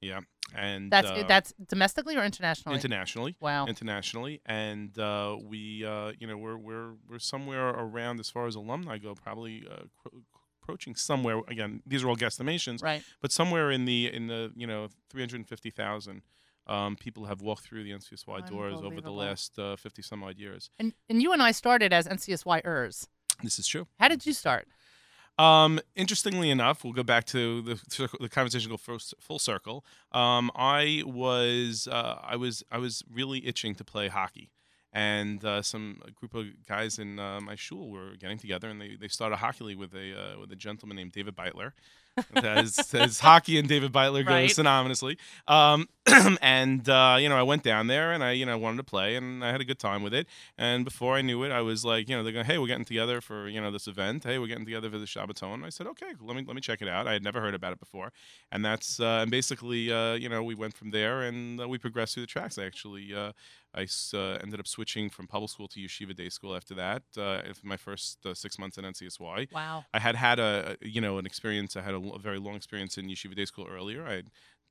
[0.00, 0.20] Yeah,
[0.54, 2.76] and That's uh, that's domestically or internationally?
[2.76, 3.36] internationally.
[3.40, 3.66] wow.
[3.66, 8.54] internationally, and uh, we, uh, you know, we're we're we're somewhere around as far as
[8.54, 10.20] alumni go, probably uh, cro-
[10.62, 11.40] approaching somewhere.
[11.48, 13.02] Again, these are all guesstimations, right.
[13.22, 16.22] but somewhere in the in the you know three hundred fifty thousand.
[16.66, 19.16] Um, people have walked through the NCSY doors over the Unbelievable.
[19.16, 20.70] last uh, 50 some odd years.
[20.78, 23.06] And and you and I started as NCSYers.
[23.42, 23.86] This is true.
[24.00, 24.66] How did you start?
[25.38, 29.84] Um, interestingly enough, we'll go back to the the conversation go full, full circle.
[30.12, 34.50] Um, I was uh, I was I was really itching to play hockey,
[34.92, 38.80] and uh, some a group of guys in uh, my shul were getting together, and
[38.80, 41.72] they, they started a hockey league with a uh, with a gentleman named David Beitler.
[42.34, 44.50] As, as hockey and David Beitler go Right.
[44.50, 45.16] synonymously.
[45.48, 45.88] Um,
[46.42, 49.16] and uh, you know, I went down there and I, you know, wanted to play
[49.16, 50.26] and I had a good time with it.
[50.58, 52.84] And before I knew it, I was like, you know, they're going, hey, we're getting
[52.84, 54.24] together for you know this event.
[54.24, 55.64] Hey, we're getting together for the Shabbaton.
[55.64, 57.06] I said, okay, let me let me check it out.
[57.06, 58.12] I had never heard about it before,
[58.52, 61.78] and that's uh, and basically, uh, you know, we went from there and uh, we
[61.78, 62.58] progressed through the tracks.
[62.58, 63.14] I actually.
[63.14, 63.32] Uh,
[63.76, 67.02] I uh, ended up switching from public school to yeshiva day school after that.
[67.18, 69.84] Uh, my first uh, six months at NCSY, Wow.
[69.92, 71.74] I had had a you know an experience.
[71.76, 74.06] I had a, a very long experience in yeshiva day school earlier.
[74.06, 74.22] I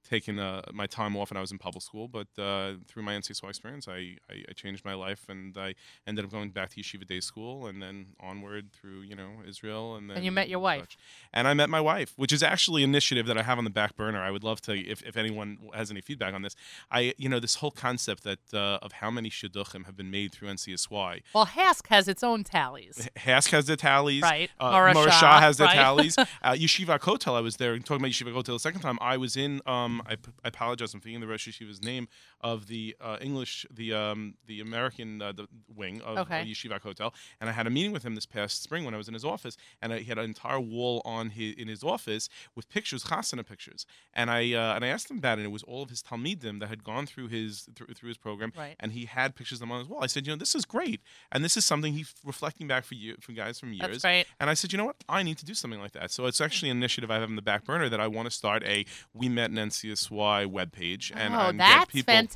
[0.10, 3.14] taken uh, my time off when I was in public school, but uh, through my
[3.14, 6.82] NCSY experience, I, I, I changed my life and I ended up going back to
[6.82, 10.50] yeshiva day school and then onward through you know Israel and then And you met
[10.50, 10.82] your wife.
[10.82, 10.98] such.
[11.34, 13.70] And I met my wife, which is actually an initiative that I have on the
[13.70, 14.22] back burner.
[14.22, 16.56] I would love to if, if anyone has any feedback on this.
[16.92, 20.32] I you know this whole concept that uh, of how many shidduchim have been made
[20.32, 21.22] through NCSY.
[21.34, 23.10] Well, HASC has its own tallies.
[23.18, 24.22] HASC has the tallies.
[24.22, 24.50] Right.
[24.60, 24.94] Uh,
[25.40, 25.76] has the right.
[25.76, 26.18] tallies.
[26.42, 28.98] Uh, Yeshiva Kotel, I was there talking about Yeshiva Kotel the second time.
[29.02, 29.62] I was in.
[29.66, 30.94] Um, I, I apologize.
[30.94, 32.08] I'm forgetting the Rosh Yeshiva's name
[32.44, 36.42] of the uh, English, the um, the American uh, the wing of Okay.
[36.42, 38.98] uh, Yeshiva Kotel, and I had a meeting with him this past spring when I
[38.98, 41.84] was in his office, and I, he had an entire wall on his in his
[41.84, 45.52] office with pictures, chasana pictures, and I uh, and I asked him that, and It
[45.52, 48.76] was all of his talmidim that had gone through his through, through his program, Right.
[48.80, 50.04] and he had pictures of them on his wall.
[50.04, 51.02] I said, you know, this is great,
[51.32, 53.82] and this is something he's reflecting back for you, for guys from years.
[53.90, 54.26] That's great.
[54.40, 54.98] And I said, you know what?
[55.08, 56.12] I need to do something like that.
[56.12, 58.32] So it's actually an initiative I have in the back burner that I want to
[58.32, 62.33] start a We Met in NCSY webpage and, oh, and get people fantastic.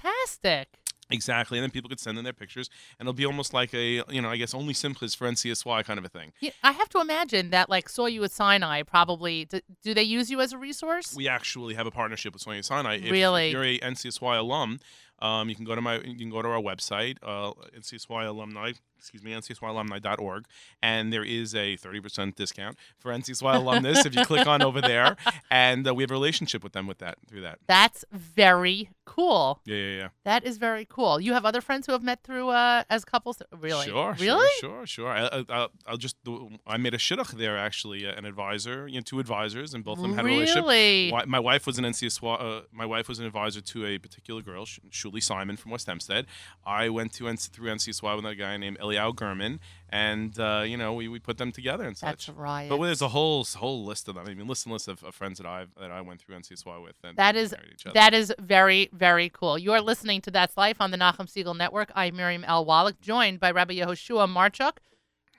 [1.09, 4.03] Exactly, and then people could send in their pictures, and it'll be almost like a
[4.09, 6.33] you know I guess OnlySimchas for NCSY kind of a thing.
[6.41, 8.83] Yeah, I have to imagine that, like, saw you at Sinai.
[8.83, 11.15] Probably, do, do they use you as a resource?
[11.15, 12.95] We actually have a partnership with Saw You at Sinai.
[12.97, 13.51] If Really?
[13.51, 14.79] you're a NCSY alum,
[15.19, 18.73] um, you can go to my you can go to our website, uh, NCSY alumni.
[18.97, 20.45] Excuse me, NCSYalumni.org,
[20.81, 25.15] and there is a 30% discount for NCSY alumnus if you click on over there,
[25.51, 27.59] and uh, we have a relationship with them with that through that.
[27.67, 29.61] That's very cool.
[29.65, 30.07] Yeah, yeah, yeah.
[30.25, 31.19] That is very cool.
[31.19, 33.41] You have other friends who have met through uh, as couples.
[33.57, 33.85] Really?
[33.85, 34.47] Sure, Really?
[34.59, 35.09] sure, sure, sure.
[35.09, 36.17] I, I, I'll- I'll just
[36.65, 39.97] I made a shidduch there actually, uh, an advisor, you know, two advisors, and both
[39.97, 40.63] of them had a relationship.
[40.65, 41.11] Really?
[41.25, 42.41] My wife was an NCSY.
[42.41, 46.25] Uh, my wife was an advisor to a particular girl, Shuli Simon from West Hempstead.
[46.65, 50.77] I went to NC, through NCSY with a guy named Eliao Gurman, and uh, you
[50.77, 52.27] know we, we put them together and such.
[52.27, 52.69] That's right.
[52.69, 54.27] But there's a whole whole list of them.
[54.27, 56.83] I mean, list and list of, of friends that I that I went through NCSY
[56.83, 56.95] with.
[57.03, 57.93] And that is each other.
[57.93, 59.57] that is very very cool.
[59.57, 61.91] You are listening to That's Life on the Nachum Segal Network.
[61.95, 62.65] I'm Miriam L.
[62.65, 64.77] Wallach, joined by Rabbi Yehoshua Marchuk.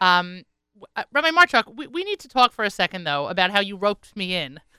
[0.01, 0.45] Um,
[0.95, 3.77] uh, Rabbi Marchuk, we, we need to talk for a second though about how you
[3.77, 4.61] roped me in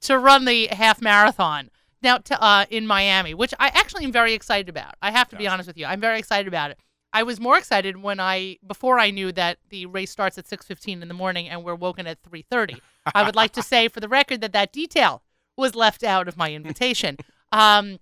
[0.00, 1.70] to run the half marathon
[2.02, 4.94] now to, uh, in Miami, which I actually am very excited about.
[5.02, 5.86] I have to be honest with you.
[5.86, 6.78] I'm very excited about it.
[7.16, 11.00] I was more excited when I before I knew that the race starts at 6:15
[11.00, 12.78] in the morning and we're woken at 3:30.
[13.14, 15.22] I would like to say for the record that that detail
[15.56, 17.16] was left out of my invitation.
[17.52, 18.00] Um,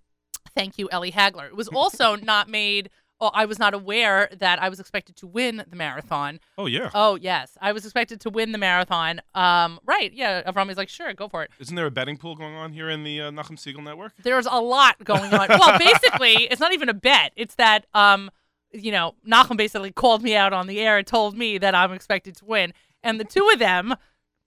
[0.56, 1.46] thank you, Ellie Hagler.
[1.46, 2.88] It was also not made.
[3.20, 6.40] Oh, I was not aware that I was expected to win the marathon.
[6.56, 6.90] oh yeah.
[6.94, 9.20] Oh yes, I was expected to win the marathon.
[9.34, 10.10] Um, right?
[10.12, 10.42] Yeah.
[10.50, 11.50] Avrami's like, sure, go for it.
[11.60, 14.12] Isn't there a betting pool going on here in the uh, Nachum Segal network?
[14.22, 15.46] There's a lot going on.
[15.50, 17.32] well, basically, it's not even a bet.
[17.36, 18.30] It's that um,
[18.74, 21.92] you know, Nachum basically called me out on the air and told me that I'm
[21.92, 23.94] expected to win, and the two of them,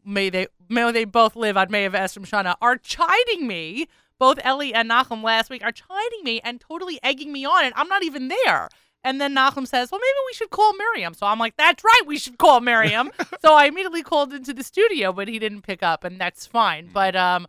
[0.05, 3.87] may they may they both live on May of Esrim Shana, are chiding me.
[4.19, 7.73] Both Ellie and Nachum last week are chiding me and totally egging me on, and
[7.75, 8.67] I'm not even there.
[9.03, 12.01] And then Nachum says, "Well, maybe we should call Miriam." So I'm like, "That's right,
[12.05, 13.11] we should call Miriam."
[13.41, 16.89] so I immediately called into the studio, but he didn't pick up, and that's fine.
[16.91, 17.47] But um,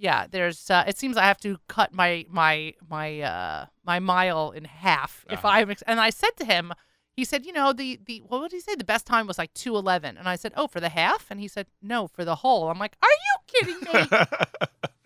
[0.00, 0.70] yeah, there's.
[0.70, 5.24] Uh, it seems I have to cut my my my uh my mile in half
[5.30, 5.48] if Uh-huh.
[5.56, 5.70] I'm.
[5.70, 6.72] Ex- and I said to him,
[7.16, 8.74] he said, you know, the the what did he say?
[8.76, 11.38] The best time was like two eleven, and I said, oh, for the half, and
[11.38, 12.68] he said, no, for the whole.
[12.70, 14.08] I'm like, are you kidding me?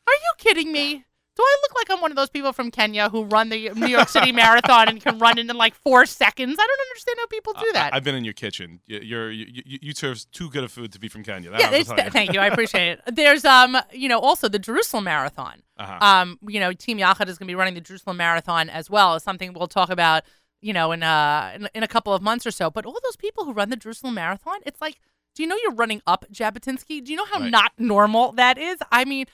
[0.07, 1.05] Are you kidding me?
[1.37, 3.89] Do I look like I'm one of those people from Kenya who run the New
[3.89, 6.57] York City Marathon and can run it in like four seconds?
[6.61, 7.93] I don't understand how people do that.
[7.93, 8.79] I, have been in your kitchen.
[8.87, 11.51] You- You're you, you, you serve too good of food to be from Kenya.
[11.51, 12.39] That yeah, it's, thank you.
[12.39, 13.17] I appreciate it.
[13.17, 15.63] There's um, you know, also the Jerusalem Marathon.
[15.77, 15.99] Uh-huh.
[16.07, 19.17] Um, you know, Team Yachad is going to be running the Jerusalem Marathon as well.
[19.17, 20.23] It's something we'll talk about,
[20.61, 22.71] you know, in uh in, in a couple of months or so.
[22.71, 25.01] But all those people who run the Jerusalem Marathon, it's like,
[25.35, 27.05] do you know you're running up Jabotinsky?
[27.05, 27.51] Do you know how Right.
[27.51, 28.79] not normal that is?
[28.93, 29.27] I mean,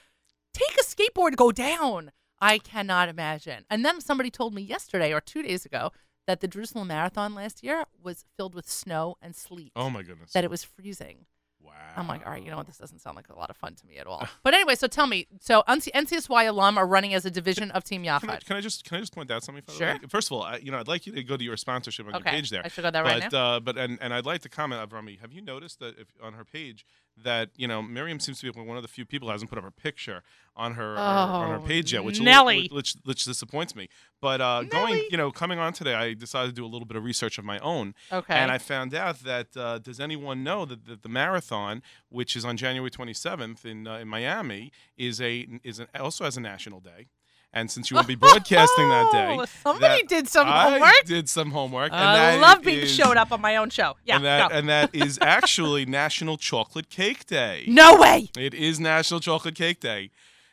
[0.53, 2.13] take a skateboard, go down.
[2.41, 3.65] I cannot imagine.
[3.69, 5.93] And then somebody told me yesterday or two days ago
[6.27, 9.73] that the Jerusalem Marathon last year was filled with snow and sleet.
[9.77, 10.33] oh my goodness.
[10.33, 11.27] That it was freezing.
[11.63, 11.73] wow.
[11.97, 12.67] I'm like, all right, you know what?
[12.67, 14.27] This doesn't sound like a lot of fun to me at all.
[14.43, 17.85] But anyway, so tell me, so NC- NCSY alum are running as a division of
[17.85, 19.63] Team Can I, can I just can I just point that out something?
[19.65, 19.99] For Sure.
[20.09, 22.15] First of all, I, you know, I'd like you to go to your sponsorship on
[22.17, 22.63] Okay, your page there.
[22.65, 23.57] I should go there right but now.
[23.57, 25.21] uh, but and, and I'd like to comment, Avrami.
[25.21, 26.87] Have you noticed that if on her page
[27.25, 29.59] that you know Miriam seems to be one of the few people who hasn't put
[29.59, 30.23] up her picture
[30.57, 32.63] on her, her- on her Oh, page yet, which Nelly.
[32.63, 33.89] little, which, which disappoints me.
[34.21, 36.97] But uh, going, you know, coming on today, I decided to do a little bit
[36.97, 38.35] of research of my own, Okay.
[38.35, 42.45] and I found out that uh, does anyone know that, that the marathon, which is
[42.45, 46.81] on January 27th in uh, in Miami, is a is an, also has a national
[46.81, 47.07] day.
[47.53, 50.71] And since you will be broadcasting that oh, day, Oh, somebody that did some I
[50.71, 51.05] homework.
[51.05, 51.91] did some homework.
[51.93, 53.97] and I love being is- showed up on my own show.
[54.05, 54.17] Yeah.
[54.17, 57.65] and that and that is actually National Chocolate Cake Day.
[57.67, 58.31] no way.
[58.39, 60.11] It is National Chocolate Cake Day.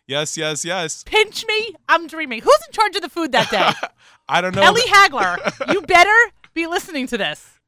[0.08, 1.04] Yes, yes, yes.
[1.04, 1.76] Pinch me.
[1.90, 2.42] I'm dreaming.
[2.42, 3.88] Who's in charge of the food that day?
[4.30, 4.62] I don't know.
[4.64, 5.38] Ellie Hagler.
[5.72, 6.16] You better
[6.54, 7.60] be listening to this.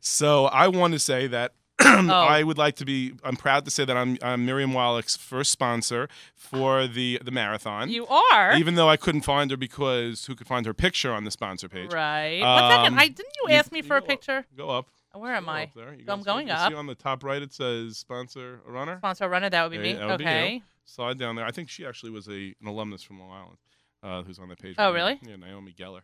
[0.00, 3.12] So I want to say that I would like to be.
[3.22, 7.90] I'm proud to say that I'm, I'm Miriam Wallach's first sponsor for the the marathon.
[7.90, 8.54] You are.
[8.56, 11.68] even though I couldn't find her because who could find her picture on the sponsor
[11.68, 11.92] page?
[11.92, 12.40] right.
[12.40, 12.92] One second.
[12.94, 14.46] Um, I didn't you ask me you for a go up- picture?
[14.56, 14.86] Go up.
[15.12, 15.70] Where am I?
[15.74, 15.96] there.
[16.08, 16.70] I'm going you up.
[16.70, 18.98] See on the top right, it says sponsor a runner.
[18.98, 19.48] Sponsor a runner.
[19.48, 20.06] That would be Yeah, me.
[20.06, 20.30] would be you.
[20.30, 20.62] okay.
[20.84, 21.44] Slide down there.
[21.46, 23.56] I think she actually was a an alumnus from Long Island,
[24.02, 24.76] uh, who's on that page.
[24.78, 24.94] Oh, right now.
[24.94, 25.20] really?
[25.26, 26.00] Yeah, Naomi Geller.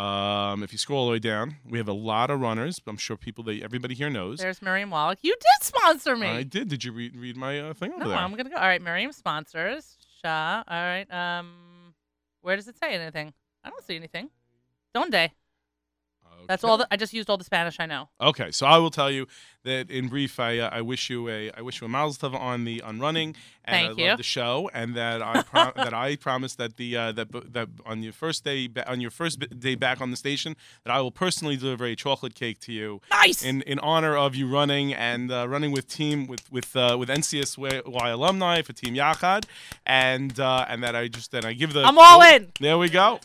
[0.00, 2.80] Um, if you scroll all the way down, we have a lot of runners.
[2.86, 4.38] I'm sure people that everybody here knows.
[4.38, 5.18] There's Miriam Wallach.
[5.20, 6.28] You did sponsor me.
[6.28, 6.68] I did.
[6.68, 8.18] Did you read read my uh, thing over No, there?
[8.18, 8.56] I'm gonna go.
[8.56, 9.98] All right, Miriam sponsors.
[10.22, 10.62] Sha.
[10.66, 11.10] All right.
[11.12, 11.94] Um,
[12.40, 13.34] where does it say anything?
[13.62, 14.30] I don't see anything.
[14.94, 15.30] Donde?
[16.48, 16.78] That's all.
[16.78, 18.08] The, I just used all the Spanish I know.
[18.20, 19.26] Okay, so I will tell you
[19.64, 22.38] that in brief, I, uh, I wish you a I wish you a mazel tov
[22.38, 24.08] on the on running, and Thank I you.
[24.08, 27.68] love the show, and that I prom- that I promise that the uh, that that
[27.84, 31.00] on your first day ba- on your first day back on the station that I
[31.00, 33.42] will personally deliver a chocolate cake to you Nice.
[33.42, 37.08] in in honor of you running and uh, running with team with with uh, with
[37.08, 39.44] NCSY alumni for Team Yachad,
[39.86, 42.52] and uh, and that I just then I give the I'm all in.
[42.60, 43.20] There we go.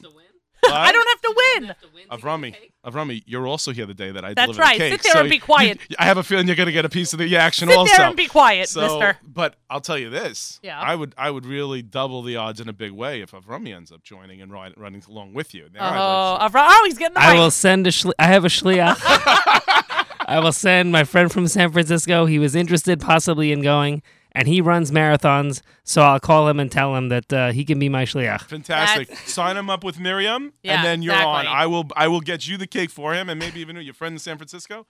[0.77, 1.75] I don't have to win.
[2.11, 4.73] Avrami, Avrami, you're also here the day that I That's deliver right.
[4.77, 4.91] the cake.
[4.93, 5.79] Sit there so and be quiet.
[5.89, 7.77] you- I have a feeling you're going to get a piece of the action Sit
[7.77, 7.89] also.
[7.91, 9.17] Sit there and be quiet, so, Mister.
[9.23, 10.59] but I'll tell you this.
[10.63, 10.79] Yeah.
[10.79, 13.91] I would I would really double the odds in a big way if Avrami ends
[13.91, 15.67] up joining and ride, running along with you.
[15.73, 17.39] Now I'd Oh, like to- oh, he's getting the I mic.
[17.39, 18.97] will send a shli- I have a shliach.
[20.27, 22.25] I will send my friend from San Francisco.
[22.25, 24.01] He was interested possibly in going,
[24.35, 25.61] and he runs marathons.
[25.83, 28.41] So I'll call him and tell him that uh, he can be my shliach.
[28.43, 29.07] Fantastic.
[29.07, 31.47] That's- Sign him up with Miriam, Yeah, and then you're on.
[31.47, 31.85] I will.
[31.95, 34.37] I will get you the cake for him, and maybe even your friend in San
[34.37, 34.85] Francisco.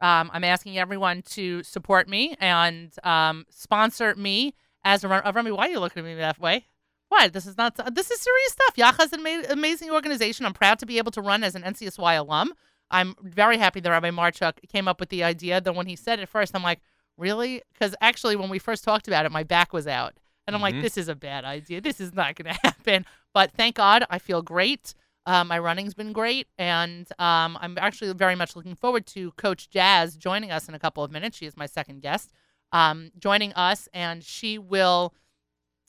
[0.00, 5.24] Um, I'm asking everyone to support me and um, sponsor me as a runner.
[5.24, 6.64] Uh, Remy, why are you looking at me that way?
[7.10, 7.32] What?
[7.34, 7.76] This is not.
[7.94, 8.76] This is serious stuff.
[8.76, 10.46] Yachad is an ama- amazing organization.
[10.46, 12.54] I'm proud to be able to run as an NCSY alum.
[12.90, 15.60] I'm very happy that Rabbi Marchuk came up with the idea.
[15.60, 16.80] Then when he said it first, I'm like,
[17.18, 17.62] really?
[17.72, 20.14] Because actually, when we first talked about it, my back was out,
[20.46, 20.82] and I'm like, Mhm.
[20.82, 21.80] this is a bad idea.
[21.80, 23.04] This is not going to happen.
[23.34, 24.94] But thank God, I feel great.
[25.26, 29.68] Uh, my running's been great, and um, I'm actually very much looking forward to Coach
[29.68, 31.36] Jazz joining us in a couple of minutes.
[31.36, 32.30] She is my second guest,
[32.72, 35.12] um, joining us, and she will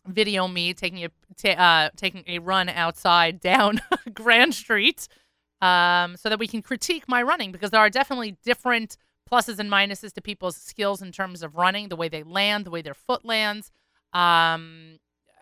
[0.07, 1.09] video me taking a
[1.57, 3.81] uh, taking a run outside down
[4.13, 5.07] Grand Street,
[5.61, 8.97] um, so that we can critique my running because there are definitely different
[9.31, 12.71] pluses and minuses to people's skills in terms of running, the way they land, the
[12.71, 13.71] way their foot lands.
[14.13, 14.99] Um,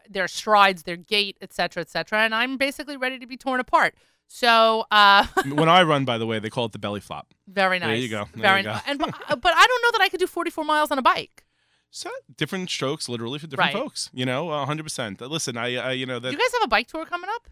[0.09, 2.19] their strides, their gait, etc., cetera, et cetera.
[2.19, 3.93] And I'm basically ready to be torn apart.
[4.27, 7.33] So, uh, when I run, by the way, they call it the belly flop.
[7.47, 7.87] very nice.
[7.87, 8.27] There you go.
[8.33, 8.71] There very you go.
[8.73, 8.83] nice.
[8.85, 11.43] And but, but I don't know that I could do 44 miles on a bike.
[11.91, 13.81] So different strokes, literally for different Right.
[13.81, 14.09] folks.
[14.13, 15.19] You know, hundred percent.
[15.21, 17.47] Listen, I, I, you know that you guys have a bike tour coming up?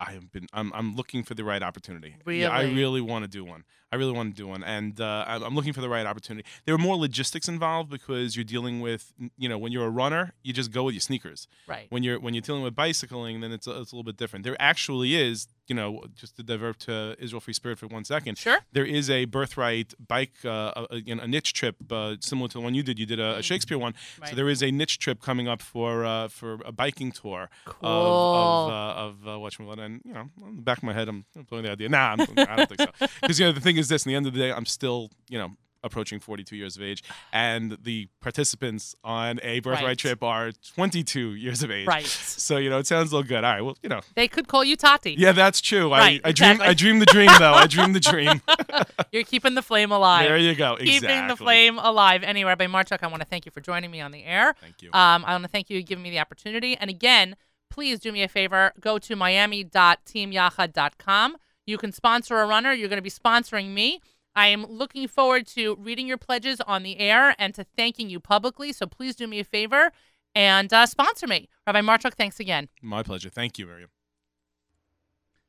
[0.00, 0.46] I have been.
[0.52, 2.14] I'm, I'm looking for the right opportunity.
[2.24, 2.74] Yeah, I Really?
[2.74, 3.64] really want to do one.
[3.90, 6.46] I really want to do one, and uh, I'm I'm looking for the right opportunity.
[6.66, 10.34] There are more logistics involved because you're dealing with, you know, when you're a runner,
[10.44, 11.48] you just go with your sneakers.
[11.66, 11.86] Right.
[11.90, 14.44] When you're when you're dealing with bicycling, then it's a, it's a little bit different.
[14.44, 18.38] There actually is, you know, just to divert to Israel Free Spirit for one second.
[18.38, 18.58] Sure.
[18.72, 22.48] There is a birthright bike, uh, a, a, you know, a niche trip uh, similar
[22.48, 22.98] to the one you did.
[22.98, 23.94] You did a, a Shakespeare one.
[24.20, 24.30] Right.
[24.30, 27.88] So there is a niche trip coming up for uh, for a biking tour Cool.
[27.88, 29.82] of of, uh, of uh.
[29.82, 31.88] And you know, on the back of my head, I'm throwing the idea.
[31.88, 33.06] Nah, I'm, I don't think so.
[33.20, 35.10] Because you know, the thing is this: in the end of the day, I'm still,
[35.28, 35.50] you know.
[35.88, 39.98] Approaching 42 years of age, and the participants on a birthright Right.
[39.98, 41.86] trip are 22 years of age.
[41.88, 42.06] Right.
[42.06, 43.42] So you know, it sounds a little good.
[43.42, 43.62] All right.
[43.62, 45.16] Well, you know, They could call you Tati.
[45.18, 45.90] yeah, that's true.
[45.90, 46.60] Right, I, I dream.
[46.60, 47.54] I dream the dream, though.
[47.54, 48.42] I dream the dream.
[49.12, 50.28] You're keeping the flame alive.
[50.28, 50.76] there you go.
[50.76, 51.28] Keeping exactly.
[51.28, 52.22] the flame alive.
[52.22, 54.54] Anyway, Rabbi Marchuk, I want to thank you for joining me on the air.
[54.60, 54.88] Thank you.
[54.92, 56.76] Um, I want to thank you for giving me the opportunity.
[56.76, 57.36] And again,
[57.70, 58.72] please do me a favor.
[58.80, 61.36] Go to miami.teamyachad.com.
[61.66, 62.72] You can sponsor a runner.
[62.72, 64.00] You're going to be sponsoring me.
[64.38, 68.20] I am looking forward to reading your pledges on the air and to thanking you
[68.20, 68.72] publicly.
[68.72, 69.90] So please do me a favor
[70.32, 71.48] and uh, sponsor me.
[71.66, 72.68] Rabbi Marchuk, thanks again.
[72.80, 73.30] My pleasure.
[73.30, 73.90] Thank you, Miriam.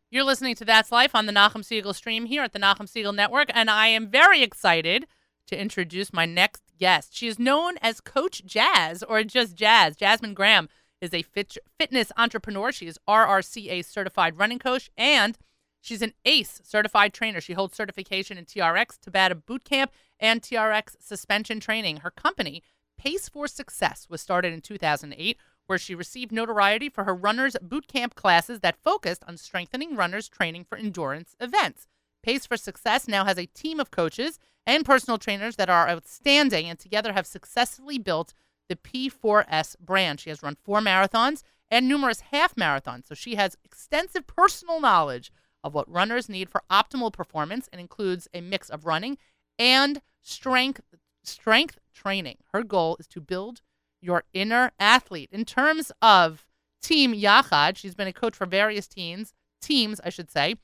[0.09, 3.13] You're listening to That's Life on the Nachum Segal stream here at the Nachum Segal
[3.13, 5.05] Network, and I am very excited
[5.45, 7.15] to introduce my next guest.
[7.15, 9.97] She is known as Coach Jazz or just Jazz.
[9.97, 10.67] Jasmine Graham
[10.99, 12.71] is a fit- fitness entrepreneur.
[12.71, 15.37] She is RRCA certified running coach and
[15.81, 17.41] she's an ACE certified trainer.
[17.41, 21.97] She holds certification in TRX, Tabata Boot Camp, and TRX suspension training.
[21.97, 22.63] Her company,
[22.97, 25.37] Pace for Success, was started in 2008
[25.69, 30.27] where she received notoriety for her runners boot camp classes that focused on strengthening runners
[30.27, 31.85] training for endurance events.
[32.23, 36.65] Pace for Success now has a team of coaches and personal trainers that are outstanding
[36.67, 38.33] and together have successfully built
[38.67, 40.19] the P4S brand.
[40.19, 45.31] She has run four marathons and numerous half marathons, so she has extensive personal knowledge
[45.63, 49.17] of what runners need for optimal performance and includes a mix of running
[49.57, 50.81] and strength
[51.23, 52.37] strength training.
[52.53, 53.61] Her goal is to build
[54.01, 55.29] your inner athlete.
[55.31, 56.45] In terms of
[56.81, 60.55] Team Yachad, she's been a coach for various teams, teams, I should say.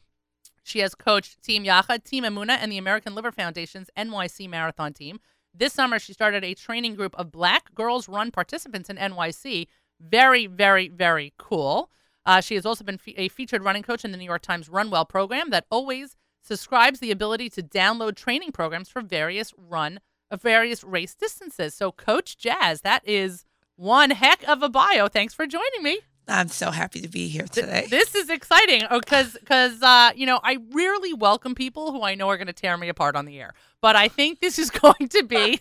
[0.64, 5.20] She has coached Team Yachad, Team Amuna, and the American Liver Foundation's NYC Marathon team.
[5.54, 9.68] This summer, she started a training group of Black Girls Run participants in NYC.
[10.00, 11.92] Very, very, very cool.
[12.26, 14.70] Uh, she has also been fe- a featured running coach in the New York Times
[14.70, 20.00] Run Well program that always subscribes the ability to download training programs for various run
[20.32, 21.74] of various race distances.
[21.74, 23.46] So, Coach Jazz, that is
[23.76, 25.08] one heck of a bio.
[25.08, 26.00] Thanks for joining me.
[26.28, 27.86] I'm so happy to be here today.
[27.90, 32.30] This is exciting because because uh, you know I rarely welcome people who I know
[32.30, 35.08] are going to tear me apart on the air, but I think this is going
[35.10, 35.60] to be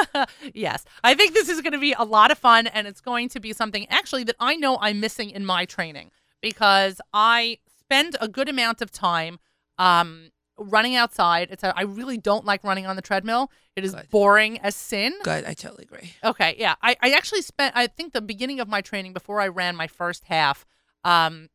[0.54, 3.28] yes, I think this is going to be a lot of fun, and it's going
[3.30, 6.10] to be something actually that I know I'm missing in my training
[6.40, 9.38] because I spend a good amount of time
[9.78, 10.30] um,
[10.62, 11.48] running outside.
[11.50, 13.50] It's a, I really don't like running on the treadmill.
[13.76, 14.10] It is Good.
[14.10, 15.14] boring as sin.
[15.22, 16.14] Good, I totally agree.
[16.22, 16.74] Okay, yeah.
[16.82, 19.86] I, I actually spent I think the beginning of my training before I ran my
[19.86, 20.66] first half,
[21.04, 21.48] um,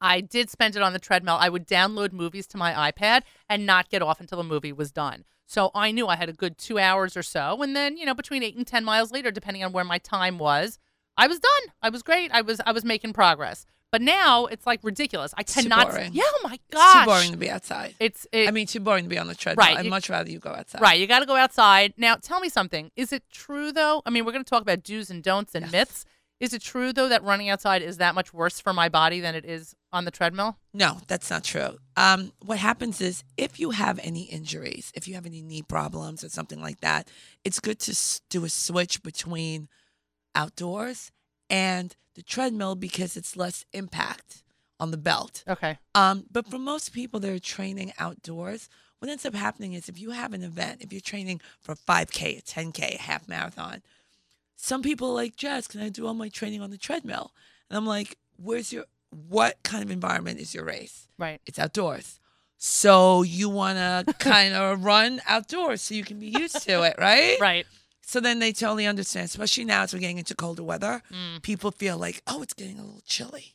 [0.00, 1.36] I did spend it on the treadmill.
[1.38, 4.90] I would download movies to my iPad and not get off until the movie was
[4.92, 5.24] done.
[5.46, 8.14] So I knew I had a good two hours or so, and then you know
[8.14, 10.78] between eight and ten miles later, depending on where my time was,
[11.16, 11.72] I was done.
[11.82, 12.30] I was great.
[12.32, 13.66] I was I was making progress.
[13.94, 15.32] But now it's like ridiculous.
[15.38, 15.90] I too cannot.
[15.90, 16.10] boring.
[16.14, 17.04] Yeah, oh my It's gosh.
[17.04, 17.94] too boring to be outside.
[18.00, 19.64] It's it, I mean, too boring to be on the treadmill.
[19.66, 20.80] Right, I'd you- much rather you go outside.
[20.80, 21.94] Right, you got to go outside.
[21.96, 22.90] Now, tell me something.
[22.96, 24.02] Is it true though?
[24.04, 25.72] I mean, we're going to talk about do's and don'ts and Yes.
[25.72, 26.04] myths.
[26.40, 29.36] Is it true though that running outside is that much worse for my body than
[29.36, 30.58] it is on the treadmill?
[30.74, 31.78] No, that's not true.
[31.96, 36.24] Um, what happens is if you have any injuries, if you have any knee problems
[36.24, 37.08] or something like that,
[37.44, 39.68] it's good to s- do a switch between
[40.34, 41.12] outdoors
[41.48, 44.42] and the treadmill because it's less impact
[44.80, 45.44] on the belt.
[45.48, 45.78] Okay.
[45.94, 50.00] Um, but for most people that are training outdoors, what ends up happening is if
[50.00, 53.82] you have an event, if you're training for a 5K, a 10K, a half marathon,
[54.56, 57.32] some people are like, Jess, can I do all my training on the treadmill?
[57.68, 58.84] And I'm like, where's your,
[59.28, 61.06] what kind of environment is your race?
[61.18, 61.40] Right.
[61.46, 62.18] It's outdoors.
[62.56, 66.94] So you want to kind of run outdoors so you can be used to it,
[66.98, 67.36] right?
[67.40, 67.66] Right.
[68.06, 71.02] So then they totally understand, especially now as we're getting into colder weather.
[71.12, 71.42] Mm.
[71.42, 73.54] People feel like, oh, it's getting a little chilly.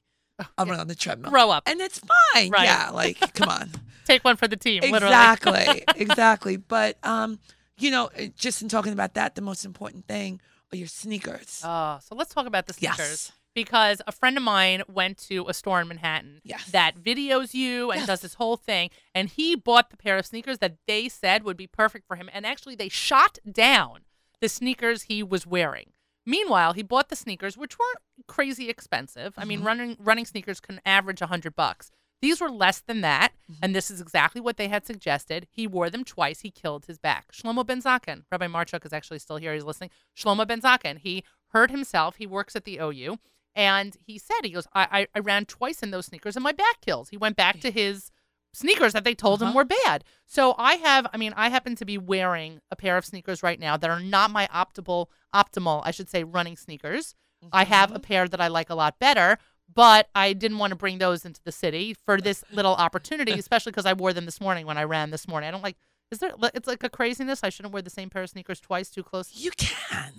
[0.57, 1.31] I'm run on the treadmill.
[1.31, 1.63] Grow up.
[1.67, 2.49] And it's fine.
[2.49, 2.63] Right.
[2.63, 3.69] Yeah, like, come on.
[4.05, 4.81] Take one for the team.
[4.81, 5.13] Literally.
[5.13, 5.83] exactly.
[5.95, 6.57] exactly.
[6.57, 7.39] But, um,
[7.77, 10.41] you know, just in talking about that, the most important thing
[10.73, 11.61] are your sneakers.
[11.63, 12.97] Oh, so let's talk about the sneakers.
[12.99, 13.31] Yes.
[13.55, 16.65] Because a friend of mine went to a store in Manhattan Yes.
[16.71, 18.07] that videos you and Yes.
[18.07, 21.57] does this whole thing, and he bought the pair of sneakers that they said would
[21.57, 24.01] be perfect for him, and actually they shot down
[24.41, 25.91] the sneakers he was wearing.
[26.25, 29.33] Meanwhile, he bought the sneakers, which weren't crazy expensive.
[29.37, 29.65] I mean, Mhm.
[29.65, 31.89] running running sneakers can average a hundred bucks.
[32.21, 33.31] These were less than that,
[33.61, 35.47] and this is exactly what they had suggested.
[35.49, 36.41] He wore them twice.
[36.41, 37.31] He killed his back.
[37.31, 39.53] Shlomo Ben Zaken, Rabbi Marchuk is actually still here.
[39.53, 39.89] He's listening.
[40.17, 41.23] Shlomo Ben Zaken, he
[41.53, 42.17] hurt himself.
[42.17, 43.19] He works at the OU,
[43.55, 46.51] and he said, he goes, I, I, I ran twice in those sneakers, and my
[46.51, 47.07] back kills.
[47.07, 48.11] He went back to his
[48.53, 49.57] sneakers that they told him Uh-huh.
[49.57, 50.03] were bad.
[50.25, 53.59] So I have, I mean, I happen to be wearing a pair of sneakers right
[53.59, 57.15] now that are not my optimal, optimal, I should say, running sneakers.
[57.53, 59.37] I have a pair that I like a lot better,
[59.73, 63.71] but I didn't want to bring those into the city for this little opportunity, especially
[63.71, 65.47] because I wore them this morning when I ran this morning.
[65.47, 65.77] I don't like.
[66.11, 66.31] Is there?
[66.55, 67.43] It's like a craziness.
[67.43, 69.31] I shouldn't wear the same pair of sneakers twice too close.
[69.35, 70.13] You can.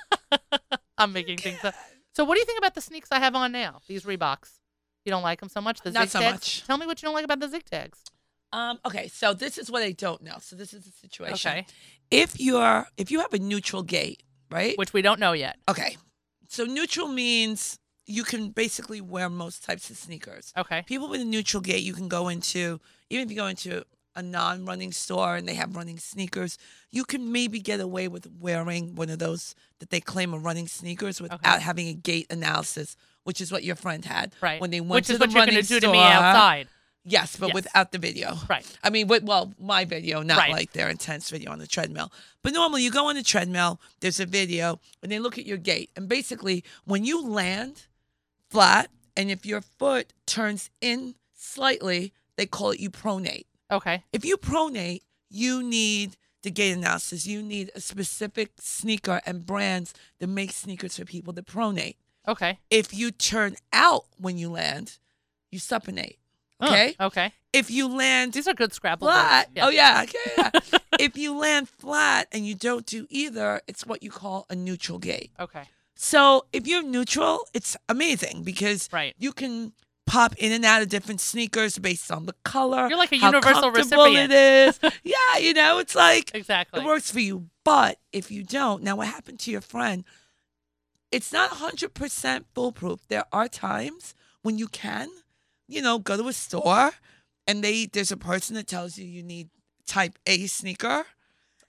[0.98, 1.74] I'm making things up.
[2.14, 3.80] So, what do you think about the sneaks I have on now?
[3.88, 4.58] These Reeboks.
[5.04, 5.80] You don't like them so much?
[5.80, 6.34] The Not so zigzags?
[6.34, 6.66] much.
[6.66, 7.98] Tell me what you don't like about the zigzags.
[8.52, 10.36] Um, okay, so this is what I don't know.
[10.40, 11.50] So this is the situation.
[11.50, 11.66] Okay.
[12.10, 14.76] If you're if you have a neutral gait, right?
[14.76, 15.56] Which we don't know yet.
[15.68, 15.96] Okay.
[16.48, 20.52] So neutral means you can basically wear most types of sneakers.
[20.56, 20.82] Okay.
[20.86, 22.78] People with a neutral gait, you can go into,
[23.08, 23.84] even if you go into
[24.14, 26.58] a non running store and they have running sneakers,
[26.90, 30.68] you can maybe get away with wearing one of those that they claim are running
[30.68, 31.60] sneakers without Okay.
[31.60, 34.34] having a gait analysis, which is what your friend had.
[34.40, 34.60] Right.
[34.60, 35.92] When they went Which to is the what you're running going to do to store.
[35.92, 36.68] me outside.
[37.04, 37.54] Yes, but Yes.
[37.54, 38.38] without the video.
[38.48, 38.64] Right.
[38.84, 40.52] I mean, with, well, my video, not Right.
[40.52, 42.12] like their intense video on the treadmill.
[42.44, 45.56] But normally, you go on the treadmill, there's a video, and they look at your
[45.58, 45.90] gait.
[45.96, 47.86] And basically, when you land
[48.50, 53.46] flat, and if your foot turns in slightly, they call it you pronate.
[53.72, 54.04] Okay.
[54.12, 55.00] If you pronate,
[55.30, 57.26] you need the gait analysis.
[57.26, 61.96] You need a specific sneaker and brands that make sneakers for people that pronate.
[62.28, 62.58] Okay.
[62.70, 64.98] If you turn out when you land,
[65.50, 66.18] you supinate.
[66.60, 66.94] Okay.
[67.00, 67.32] Okay.
[67.52, 69.08] If you land These are good Scrabble.
[69.08, 69.48] flat.
[69.54, 69.66] Yeah.
[69.66, 70.78] Oh yeah, okay, yeah.
[71.00, 74.98] if you land flat and you don't do either, it's what you call a neutral
[74.98, 75.32] gait.
[75.40, 75.64] Okay.
[75.94, 79.14] So if you're neutral, it's amazing because Right.
[79.18, 79.72] you can
[80.12, 82.86] pop in and out of different sneakers based on the color.
[82.86, 84.30] You're like a how universal recipient.
[84.30, 84.80] It is.
[85.02, 86.80] yeah, you know, it's like Exactly.
[86.80, 87.48] it works for you.
[87.64, 90.04] But if you don't, now what happened to your friend?
[91.10, 93.00] It's not 100% foolproof.
[93.08, 95.08] There are times when you can,
[95.66, 96.90] you know, go to a store
[97.46, 99.48] and they there's a person that tells you you need
[99.86, 101.06] type A sneaker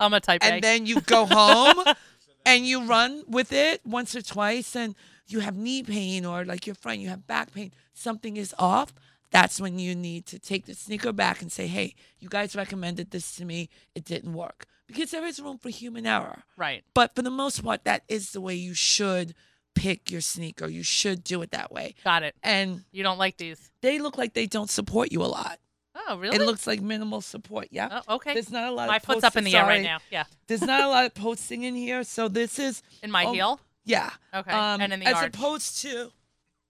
[0.02, 0.46] I'm a type A.
[0.46, 1.86] and then you go home
[2.46, 4.96] and you run with it once or twice and
[5.28, 8.94] you have knee pain or like your friend you have back pain something is off
[9.32, 13.12] that's when you need to take the sneaker back and say hey you guys recommended
[13.12, 16.84] this to me it didn't work because there is room for human error right.
[16.94, 19.34] but for the most part that is the way you should
[19.76, 20.68] pick your sneaker.
[20.68, 21.96] You should do it that way.
[22.04, 22.36] Got it.
[22.44, 23.72] And You don't like these.
[23.82, 25.58] they look like they don't support you a lot.
[25.96, 26.36] Oh, really?
[26.36, 27.70] It looks like minimal support.
[27.72, 28.02] Yeah.
[28.08, 28.36] Oh, okay.
[28.36, 29.98] There's not a lot My of foot's up in posting- the air right now.
[30.12, 30.26] Yeah.
[30.46, 33.60] There's not a lot of posting in here, so this is In my Oh, heel.
[33.86, 34.10] Yeah.
[34.34, 34.52] Okay.
[34.52, 35.28] Um, and in the as arch.
[35.36, 36.12] opposed to,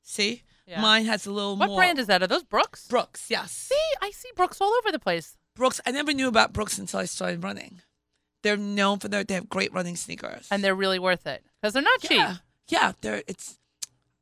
[0.01, 0.81] see, Yeah.
[0.81, 1.75] mine has a little what more.
[1.77, 2.21] What brand is that?
[2.23, 2.87] Are those Brooks?
[2.87, 3.25] Brooks?
[3.29, 3.51] Yes.
[3.51, 5.37] See, I see Brooks all over the place.
[5.55, 5.79] Brooks.
[5.85, 7.81] I never knew about Brooks until I started running.
[8.41, 9.23] They're known for their.
[9.23, 10.47] They have great running sneakers.
[10.51, 12.11] And they're really worth it because they're not cheap.
[12.11, 12.35] yeah,
[12.67, 12.91] yeah.
[13.01, 13.57] They're it's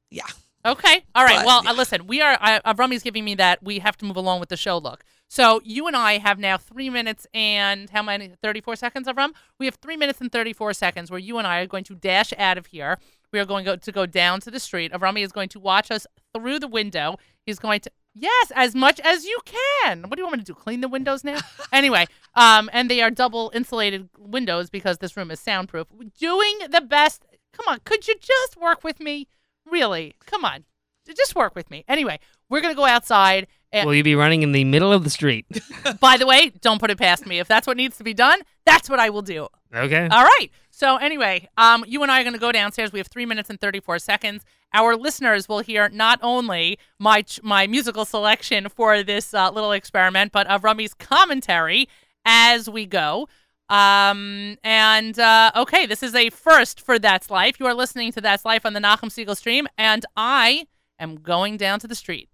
[0.09, 0.27] yeah.
[0.65, 1.03] Okay.
[1.15, 1.37] All right.
[1.37, 1.71] But, well, yeah.
[1.71, 4.49] uh, listen, we are, uh, Rummy's giving me that we have to move along with
[4.49, 5.03] the show look.
[5.27, 8.33] So you and I have now three minutes and how many?
[8.43, 9.33] 34 seconds of Rum?
[9.59, 12.33] We have three minutes and 34 seconds where you and I are going to dash
[12.37, 12.97] out of here.
[13.31, 14.91] We are going to go down to the street.
[14.99, 16.05] Rummy is going to watch us
[16.35, 17.17] through the window.
[17.45, 20.01] He's going to, yes, as much as you can.
[20.01, 20.53] What do you want me to do?
[20.53, 21.39] Clean the windows now?
[21.71, 25.87] anyway, um, and they are double insulated windows because this room is soundproof.
[26.19, 27.25] Doing the best.
[27.53, 29.27] Come on, could you just work with me?
[29.65, 30.15] Really?
[30.25, 30.65] Come on.
[31.05, 31.83] Just work with me.
[31.87, 33.47] Anyway, we're going to go outside.
[33.73, 35.45] And Will you be running in the middle of the street?
[35.99, 37.39] by the way, don't put it past me.
[37.39, 39.47] If that's what needs to be done, that's what I will do.
[39.73, 40.07] Okay.
[40.09, 40.49] All right.
[40.69, 42.91] So anyway, um, you and I are going to go downstairs.
[42.91, 44.43] We have three minutes and thirty-four seconds.
[44.73, 49.71] Our listeners will hear not only my ch- my musical selection for this uh, little
[49.71, 51.87] experiment, but of Rummy's commentary
[52.25, 53.27] as we go.
[53.71, 57.57] Um, and uh, okay, this is a first for That's Life.
[57.57, 60.67] You are listening to That's Life on the Nachum Segal stream, and I
[60.99, 62.27] am going down to the street.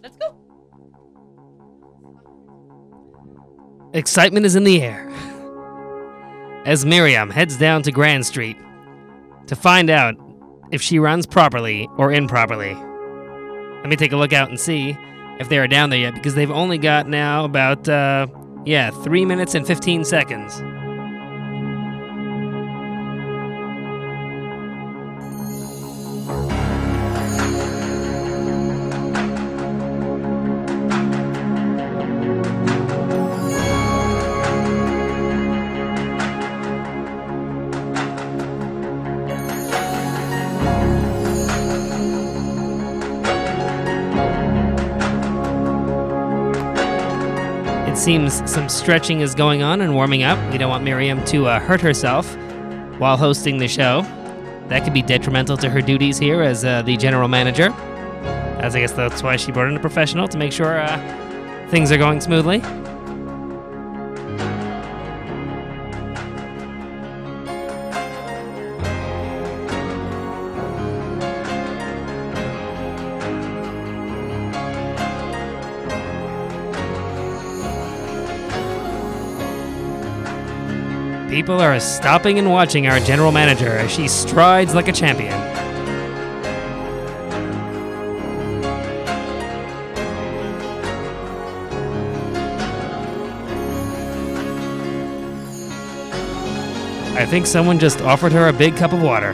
[0.00, 0.36] Let's go.
[3.92, 5.10] Excitement is in the air.
[6.64, 8.56] As Miriam heads down to Grand Street
[9.48, 10.14] to find out
[10.70, 12.74] if she runs properly or improperly.
[12.74, 14.96] Let me take a look out and see
[15.40, 18.28] if they are down there yet because they've only got now about, uh,
[18.64, 20.62] yeah, 3 minutes and 15 seconds.
[48.00, 50.38] Seems some stretching is going on and warming up.
[50.50, 52.34] We don't want Miriam to uh, hurt herself
[52.98, 54.02] while hosting the show.
[54.68, 57.74] That could be detrimental to her duties here as uh, the general manager.
[58.58, 61.92] As I guess that's why she brought in a professional to make sure uh, things
[61.92, 62.62] are going smoothly.
[81.40, 85.32] People are stopping and watching our general manager as she strides like a champion.
[97.16, 99.32] I think someone just offered her a big cup of water.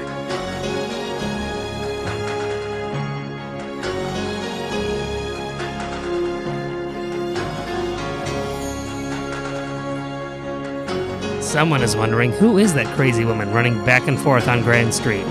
[11.57, 15.25] Someone is wondering who is that crazy woman running back and forth on Grand Street?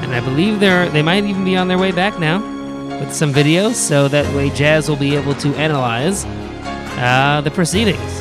[0.00, 2.40] And I believe they're they might even be on their way back now
[3.00, 6.24] with some videos, so that way Jazz will be able to analyze
[6.96, 8.11] uh, the proceedings.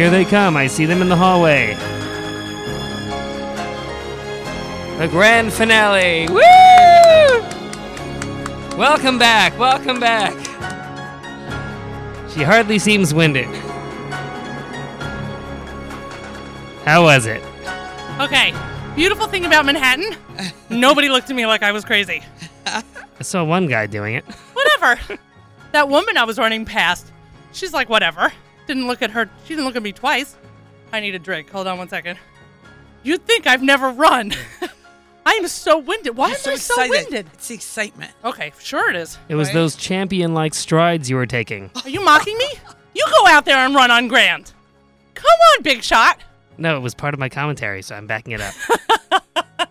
[0.00, 0.56] Here they come.
[0.56, 1.74] I see them in the hallway.
[4.96, 6.26] The grand finale.
[6.26, 6.40] Woo!
[8.78, 9.58] Welcome back.
[9.58, 10.32] Welcome back.
[12.30, 13.44] She hardly seems winded.
[16.86, 17.42] How was it?
[18.20, 18.54] Okay.
[18.96, 20.16] Beautiful thing about Manhattan,
[20.70, 22.22] nobody looked at me like I was crazy.
[22.64, 22.82] I
[23.20, 24.24] saw one guy doing it.
[24.54, 25.18] Whatever.
[25.72, 27.12] that woman I was running past,
[27.52, 28.32] she's like, whatever.
[28.70, 29.28] Didn't look at her.
[29.42, 30.36] She didn't look at me twice.
[30.92, 31.50] I need a drink.
[31.50, 32.20] Hold on one second.
[33.02, 34.32] You'd think I've never run.
[35.26, 36.16] I am so winded.
[36.16, 36.90] Why You're am so I so excited.
[36.90, 37.26] winded?
[37.34, 38.12] It's the excitement.
[38.24, 39.18] Okay, sure it is.
[39.28, 39.54] It was Right.
[39.54, 41.68] those champion like strides you were taking.
[41.82, 42.46] Are you mocking me?
[42.94, 44.52] You go out there and run on Grand.
[45.14, 46.20] Come on, big shot.
[46.56, 48.54] No, it was part of my commentary, so I'm backing it up.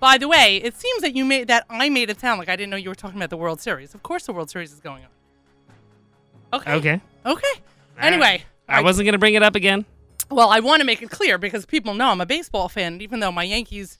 [0.00, 2.56] By the way, it seems that you made that I made it sound like I
[2.56, 3.94] didn't know you were talking about the World Series.
[3.94, 6.60] Of course, the World Series is going on.
[6.60, 6.72] Okay.
[6.74, 7.00] Okay.
[7.24, 7.60] Okay.
[7.98, 8.44] Anyway, right.
[8.68, 9.84] I wasn't going to bring it up again.
[10.30, 13.20] Well, I want to make it clear because people know I'm a baseball fan, even
[13.20, 13.98] though my Yankees,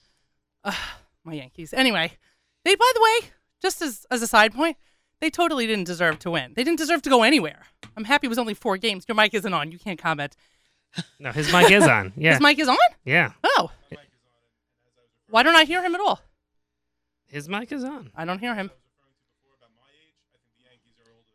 [0.64, 0.74] uh,
[1.24, 1.72] my Yankees.
[1.72, 2.12] Anyway,
[2.64, 3.30] they, by the way,
[3.62, 4.76] just as as a side point,
[5.20, 6.52] they totally didn't deserve to win.
[6.56, 7.62] They didn't deserve to go anywhere.
[7.96, 9.04] I'm happy it was only four games.
[9.08, 9.70] Your mic isn't on.
[9.70, 10.36] You can't comment.
[11.18, 12.12] No, his mic is on.
[12.16, 12.32] Yeah.
[12.32, 12.76] His mic is on.
[13.04, 13.32] yeah.
[13.44, 13.70] Oh,
[15.30, 16.20] why don't I hear him at all?
[17.26, 18.10] His mic is on.
[18.14, 18.70] I don't hear him.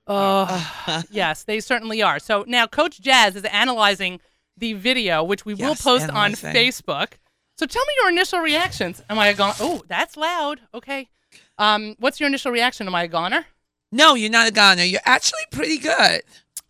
[0.08, 2.20] Uh, yes, they certainly are.
[2.20, 4.20] So now Coach Jazz is analyzing
[4.58, 6.50] the video, which we will Yes, post analyzing.
[6.50, 7.14] on Facebook.
[7.58, 9.02] So tell me your initial reactions.
[9.10, 9.54] Am I a goner?
[9.60, 10.62] Oh, that's loud.
[10.74, 11.10] Okay.
[11.58, 12.88] Um, what's your initial reaction?
[12.88, 13.46] Am I a goner?
[13.92, 14.84] No, you're not a goner.
[14.84, 16.22] You're actually pretty good.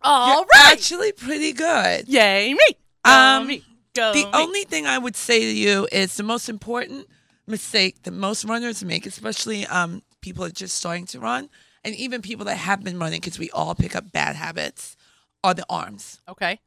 [0.02, 0.72] All You're right.
[0.72, 2.08] Actually pretty good.
[2.08, 2.76] Yay me.
[3.04, 3.64] Go Um, me.
[3.94, 4.30] Go the me.
[4.34, 7.06] only thing I would say to you is the most important
[7.46, 11.48] mistake that most runners make, especially um, people that are just starting to run,
[11.84, 14.96] and even people that have been running, because we all pick up bad habits,
[15.42, 16.20] are the arms.
[16.28, 16.60] Okay.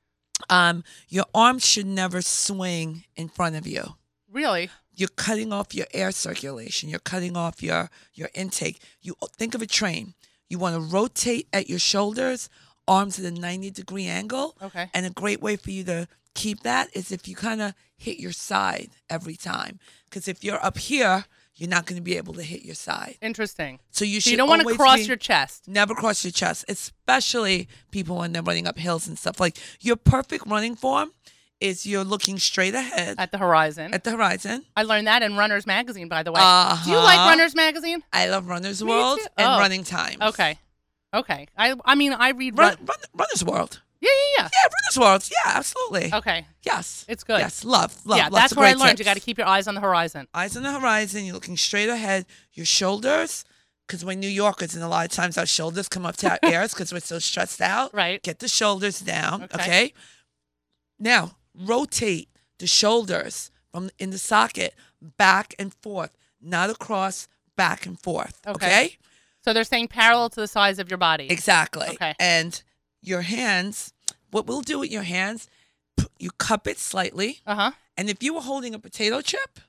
[0.50, 3.96] Um, your arms should never swing in front of you.
[4.30, 4.70] Really?
[4.94, 6.90] You're cutting off your air circulation.
[6.90, 8.82] You're cutting off your your intake.
[9.02, 10.14] You think of a train.
[10.50, 12.50] You want to rotate at your shoulders,
[12.88, 14.56] arms at a 90 degree angle.
[14.62, 14.90] Okay.
[14.94, 18.20] And a great way for you to keep that is if you kind of hit
[18.20, 19.80] your side every time.
[20.06, 21.26] Because if you're up here,
[21.58, 23.18] you're not going to be able to hit your side.
[23.22, 23.80] Interesting.
[23.92, 25.68] So you So you don't want to cross be- your chest.
[25.68, 29.40] Never cross your chest, especially people when they're running up hills and stuff.
[29.40, 31.12] Like your perfect running form
[31.62, 33.94] is you're looking straight ahead At the horizon.
[33.94, 34.66] at the horizon.
[34.76, 36.40] I learned that in Runner's Magazine, by the way.
[36.40, 37.30] Do you like Uh-huh.
[37.30, 38.04] Runner's Magazine?
[38.12, 39.60] I love Runner's Me World and Oh.
[39.60, 40.18] Running Times.
[40.22, 40.60] Okay.
[41.14, 41.48] Okay.
[41.58, 43.82] I I mean I read Run- run, Runner's World.
[44.02, 45.30] Yeah, yeah, Yeah, Yeah, Runner's World.
[45.32, 46.14] Yeah, absolutely.
[46.14, 46.46] Okay.
[46.64, 47.06] Yes.
[47.08, 47.40] It's good.
[47.40, 48.18] Yes, love, love.
[48.18, 49.00] yeah, lots that's of where I great learned.
[49.00, 49.10] You tips.
[49.10, 50.28] got to keep your eyes on the horizon.
[50.34, 51.26] eyes on the horizon.
[51.26, 52.26] You're looking straight ahead.
[52.54, 53.46] Your shoulders,
[53.88, 56.40] because we're New Yorkers, and a lot of times our shoulders come up to our
[56.52, 57.94] ears because we're so stressed out.
[57.94, 58.22] Right.
[58.22, 59.44] Get the shoulders down.
[59.44, 59.56] Okay.
[59.62, 59.94] Okay.
[61.00, 62.30] Now rotate
[62.60, 68.42] the shoulders from in the socket back and forth, not across, back and forth.
[68.48, 68.66] Okay.
[68.66, 68.98] okay?
[69.42, 71.28] So they're saying parallel to the size of your body.
[71.30, 71.88] Exactly.
[71.90, 72.14] Okay.
[72.20, 72.62] And
[73.08, 73.94] your hands,
[74.32, 75.48] what we'll do with your hands,
[76.20, 77.40] you cup it slightly.
[77.46, 77.72] Uh huh.
[77.98, 79.60] And if you were holding a potato chip,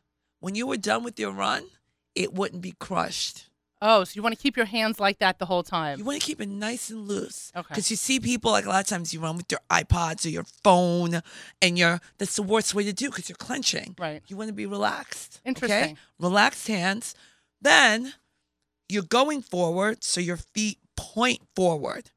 [0.40, 1.64] when you were done with your run,
[2.14, 3.48] it wouldn't be crushed.
[3.82, 5.98] Oh, so you want to keep your hands like that the whole time?
[5.98, 7.52] You want to keep it nice and loose.
[7.54, 7.66] Okay.
[7.68, 10.30] Because you see people, like a lot of times you run with your iPods or
[10.30, 11.20] your phone,
[11.60, 13.94] and you're, that's the worst way to do because you're clenching.
[13.98, 14.22] Right.
[14.28, 15.40] You want to be relaxed.
[15.42, 15.48] Okay?
[15.50, 15.98] Interesting.
[16.18, 17.14] Relaxed hands.
[17.60, 18.14] Then
[18.88, 22.10] you're going forward, so your feet point forward.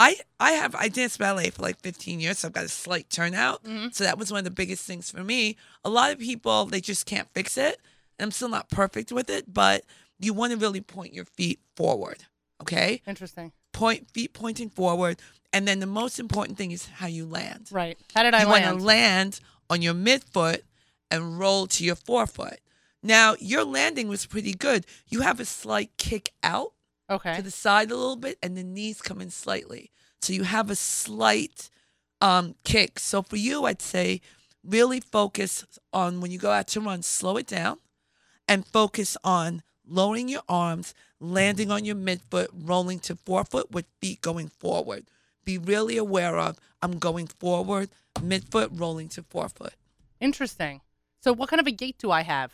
[0.00, 3.10] I I have I danced ballet for like 15 years, so I've got a slight
[3.10, 3.62] turnout.
[3.64, 3.94] Mhm.
[3.94, 5.56] So that was one of the biggest things for me.
[5.84, 7.80] A lot of people they just can't fix it.
[8.18, 9.84] And I'm still not perfect with it, but
[10.18, 12.24] you want to really point your feet forward.
[12.60, 13.02] Okay?
[13.06, 13.52] Interesting.
[13.72, 15.20] Point feet pointing forward.
[15.52, 17.68] And then the most important thing is how you land.
[17.70, 17.98] Right.
[18.14, 20.62] How did I you want to land on your midfoot
[21.10, 22.58] and roll to your forefoot.
[23.02, 24.84] Now, your landing was pretty good.
[25.08, 26.72] You have a slight kick out
[27.10, 27.36] okay.
[27.36, 29.90] to the side a little bit, and the knees come in slightly.
[30.22, 31.70] So you have a slight
[32.20, 32.98] um, kick.
[32.98, 34.20] So for you, I'd say
[34.64, 37.78] really focus on when you go out to run, slow it down
[38.46, 44.20] and focus on lowering your arms, landing on your midfoot, rolling to forefoot with feet
[44.20, 45.06] going forward.
[45.44, 49.74] Be really aware of I'm going forward, midfoot, rolling to forefoot.
[50.20, 50.80] Interesting.
[51.22, 52.52] So what kind of a gait do I have?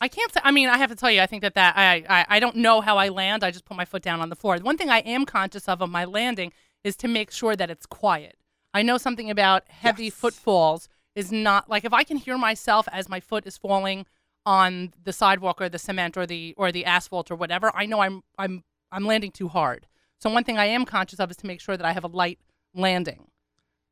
[0.00, 0.40] I can't say.
[0.44, 2.56] I mean, I have to tell you, I think that that I, I I don't
[2.56, 3.42] know how I land.
[3.42, 4.58] I just put my foot down on the floor.
[4.58, 6.52] The one thing I am conscious of of my landing
[6.84, 8.36] is to make sure that it's quiet.
[8.72, 10.14] I know something about heavy Yes.
[10.14, 14.06] footfalls is not like if I can hear myself as my foot is falling
[14.46, 17.72] on the sidewalk or the cement or the or the asphalt or whatever.
[17.74, 19.86] I know I'm I'm I'm landing too hard.
[20.20, 22.08] So one thing I am conscious of is to make sure that I have a
[22.08, 22.38] light
[22.74, 23.28] landing.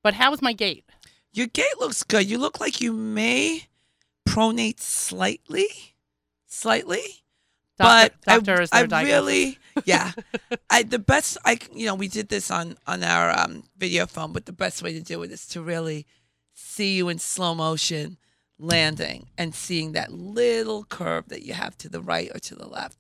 [0.03, 0.85] But how is my gait?
[1.33, 2.29] Your gait looks good.
[2.31, 3.67] You look like you may
[4.29, 5.96] pronate slightly,
[6.47, 7.03] slightly.
[7.79, 10.13] Doctor, but doctor I, is their I really, yeah.
[10.71, 14.33] I the best I you know we did this on on our um, video phone,
[14.33, 16.07] but the best way to do it is to really
[16.55, 18.17] see you in slow motion
[18.59, 22.67] landing and seeing that little curve that you have to the right or to the
[22.67, 22.97] left.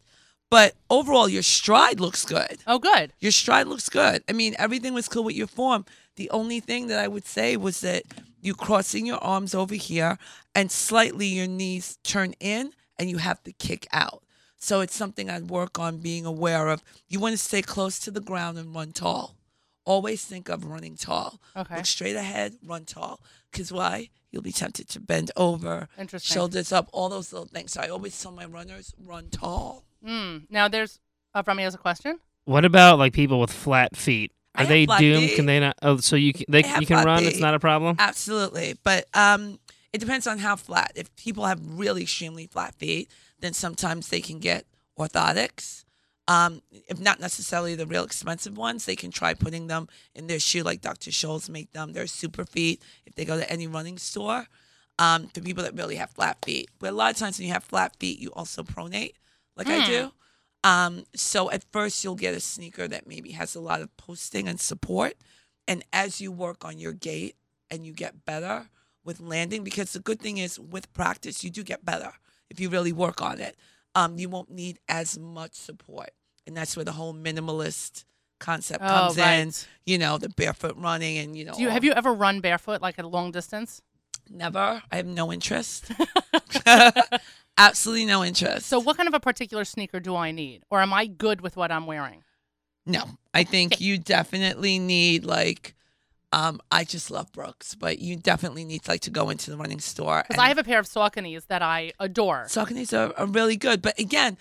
[0.51, 2.59] But overall, your stride looks good.
[2.67, 3.13] Oh, good.
[3.19, 4.23] Your stride looks good.
[4.29, 5.85] I mean, everything was cool with your form.
[6.17, 8.05] The only thing that I would say was that
[8.41, 10.19] you crossing your arms over here
[10.55, 14.23] and slightly your knees turn in and you have to kick out.
[14.59, 16.83] So it's something I'd work on being aware of.
[17.09, 19.37] You want to stay close to the ground and run tall.
[19.85, 21.41] Always think of running tall.
[21.57, 21.77] Okay.
[21.77, 23.21] Look straight ahead, run tall.
[23.53, 24.09] Because why?
[24.31, 26.35] You'll be tempted to bend over, Interesting.
[26.35, 27.73] shoulders up, all those little things.
[27.73, 29.85] So I always tell my runners, run tall.
[30.05, 30.47] Mm.
[30.51, 30.99] Now there's
[31.35, 32.19] uh, Remy has a question.
[32.45, 34.33] What about like people with flat feet?
[34.57, 35.29] Are they doomed?
[35.29, 35.37] feet.
[35.37, 35.77] Can they not?
[35.83, 37.25] Oh, so you can, they you can flat run.
[37.25, 37.97] It's not a problem.
[37.99, 38.77] Absolutely.
[38.83, 39.59] But um,
[39.97, 40.93] it depends on how flat.
[40.95, 44.67] If people have really extremely flat feet, then sometimes they can get
[44.99, 45.85] orthotics.
[46.29, 50.39] Um, if not necessarily the real expensive ones, they can try putting them in their
[50.39, 51.11] shoe, like Dr.
[51.11, 51.95] Scholl's make them.
[51.95, 52.83] They're super feet.
[53.07, 54.49] If they go to any running store,
[54.99, 56.69] um, for people that really have flat feet.
[56.79, 59.15] But a lot of times when you have flat feet, you also pronate,
[59.57, 60.13] like I do.
[60.63, 64.47] Um, so at first you'll get a sneaker that maybe has a lot of posting
[64.47, 65.15] and support,
[65.67, 67.37] and as you work on your gait
[67.71, 68.69] and you get better
[69.07, 72.13] with landing, because the good thing is with practice you do get better
[72.51, 73.57] if you really work on it.
[73.95, 76.11] Um, you won't need as much support,
[76.47, 78.05] and that's where the whole minimalist
[78.39, 79.53] concept Oh, comes in.
[79.87, 82.83] You know, the barefoot running, and you know, Do you have you ever run barefoot
[82.83, 83.81] like a long distance?
[84.29, 84.83] never?
[84.91, 85.91] I have no interest.
[87.59, 88.67] Absolutely no interest.
[88.67, 91.57] So what kind of a particular sneaker do I need, or am I good with
[91.57, 92.25] what I'm wearing?
[92.85, 95.75] No, I think you definitely need like,
[96.37, 99.57] um, I just love Brooks, but you definitely need to, like to go into the
[99.57, 100.23] running store.
[100.29, 102.45] Because I have a pair of Sauconys that I adore.
[102.47, 104.37] Sauconys are, are really good, but again,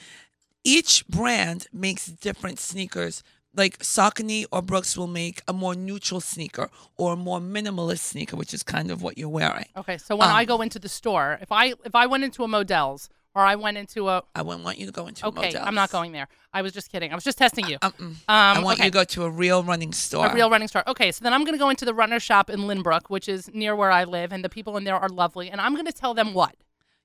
[0.65, 3.23] each brand makes different sneakers.
[3.55, 8.35] Like Saucony or Brooks will make a more neutral sneaker or a more minimalist sneaker,
[8.35, 9.67] which is kind of what you're wearing.
[9.77, 12.43] Okay, so when Um, I go into the store, if I if I went into
[12.43, 15.47] a Modell's or I went into a I wouldn't want you to go into okay,
[15.47, 15.67] Modell's.
[15.67, 16.27] I'm not going there.
[16.53, 17.11] I was just kidding.
[17.11, 17.77] I was just testing you.
[17.81, 18.85] Um, Um, I want okay.
[18.85, 20.27] you to go to a real running store.
[20.27, 20.83] A real running store.
[20.87, 23.53] Okay, so then I'm going to go into the runner shop in Lynbrook, which is
[23.53, 25.49] near where I live, and the people in there are lovely.
[25.51, 26.55] And I'm going to tell them what?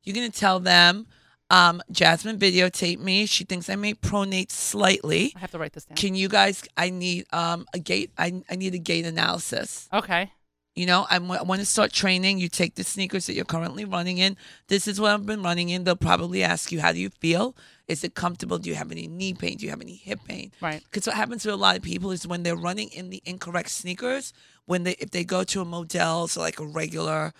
[0.02, 1.06] You're gonna tell them,
[1.50, 3.26] um, Jasmine videotaped me.
[3.26, 5.32] She thinks I may pronate slightly.
[5.36, 5.96] I have to write this down.
[5.96, 6.62] Can you guys?
[6.76, 8.10] I need um a gait.
[8.16, 9.88] I I need a gait analysis.
[9.92, 10.32] Okay.
[10.76, 12.38] You know, I'm, I want to start training.
[12.38, 14.36] You take the sneakers that you're currently running in.
[14.68, 15.84] This is what I've been running in.
[15.84, 17.56] They'll probably ask you, how do you feel?
[17.88, 18.58] Is it comfortable?
[18.58, 19.56] Do you have any knee pain?
[19.56, 20.52] Do you have any hip pain?
[20.60, 20.82] Right.
[20.84, 23.70] Because what happens to a lot of people is when they're running in the incorrect
[23.70, 24.32] sneakers,
[24.66, 27.32] when they if they go to a Modell's or like a regular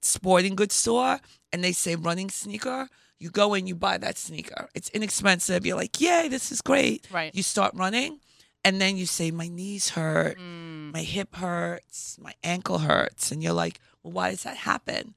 [0.00, 1.20] sporting goods store
[1.52, 2.88] and they say running sneaker,
[3.18, 4.68] you go in, you buy that sneaker.
[4.74, 5.66] It's inexpensive.
[5.66, 7.06] You're like, yay, this is great.
[7.12, 7.34] Right.
[7.34, 8.20] You start running,
[8.64, 13.42] and then you say, my knees hurt, Mm, my hip hurts, my ankle hurts, and
[13.42, 15.14] you're like, well, why does that happen?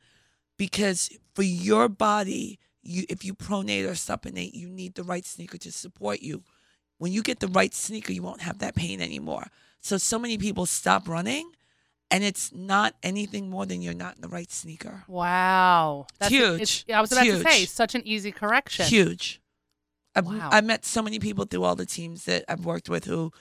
[0.58, 5.58] Because for your body, you if you pronate or supinate, you need the right sneaker
[5.60, 6.44] to support you.
[6.98, 9.48] When you get the right sneaker, you won't have that pain anymore.
[9.82, 11.52] So so many people stop running,
[12.10, 15.04] and it's not anything more than you're not in the right sneaker.
[15.08, 16.08] wow.
[16.20, 16.86] That's huge.
[16.92, 17.70] I was about to say, huge.
[17.70, 18.86] such an easy correction.
[18.88, 19.40] Huge.
[20.18, 20.50] I've, Wow.
[20.52, 23.32] I've met so many people through all the teams that I've worked with who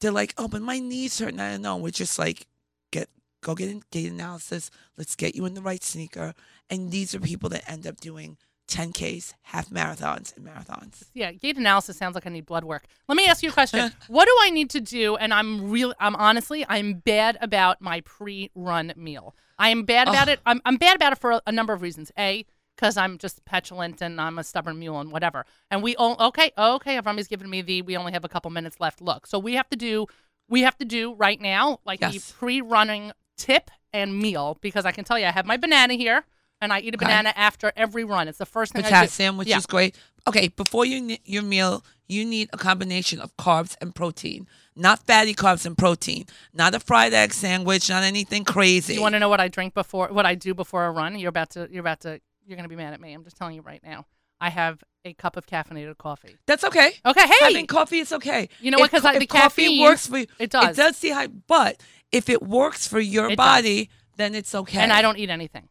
[0.00, 1.28] they're like, oh, but my knees hurt.
[1.28, 1.76] And I don't know.
[1.76, 2.46] We're just like,
[2.90, 3.08] get
[3.40, 4.70] go get in gait analysis.
[4.98, 6.34] Let's get you in the right sneaker.
[6.68, 8.36] And these are people that end up doing
[8.68, 11.04] 10Ks, half marathons, and marathons.
[11.14, 12.84] Yeah, gait analysis sounds like I need blood work.
[13.08, 13.92] Let me ask you a question.
[14.08, 15.16] what do I need to do?
[15.16, 15.94] And I'm real.
[16.00, 19.34] I'm honestly, I'm bad about my pre-run meal.
[19.58, 20.34] I am bad about Ugh.
[20.34, 20.40] it.
[20.46, 22.10] I'm, I'm bad about it for a, a number of reasons.
[22.18, 22.44] A,
[22.76, 25.46] because I'm just petulant and I'm a stubborn mule and whatever.
[25.70, 26.98] And we all okay, okay.
[27.00, 29.00] Avrami's giving me the we only have a couple minutes left.
[29.00, 30.06] Look, so we have to do
[30.48, 32.14] we have to do right now like Yes.
[32.28, 36.24] the pre-running tip and meal because I can tell you I have my banana here
[36.60, 37.06] and I eat a Okay.
[37.06, 38.28] banana after every run.
[38.28, 38.94] It's the first thing I do.
[38.94, 39.58] Potassium, which Yeah.
[39.58, 39.96] is great.
[40.26, 44.46] Okay, before you your meal, you need a combination of carbs and protein.
[44.76, 46.26] Not fatty carbs and protein.
[46.52, 47.88] Not a fried egg sandwich.
[47.88, 48.94] Not anything crazy.
[48.94, 51.18] You want to know what I drink before, what I do before a run?
[51.18, 53.12] You're about to, you're about to, you're gonna be mad at me.
[53.12, 54.06] I'm just telling you right now.
[54.40, 56.36] I have a cup of caffeinated coffee.
[56.46, 56.92] That's okay.
[57.06, 58.48] Okay, hey, Having coffee is okay.
[58.60, 58.86] You know what?
[58.86, 60.70] If 'Cause co- I- the if coffee caffeine, works for you, it does.
[60.70, 61.80] It does see how, but
[62.12, 63.36] if it works for your It does.
[63.36, 64.78] body, then it's okay.
[64.80, 65.68] and I don't eat anything.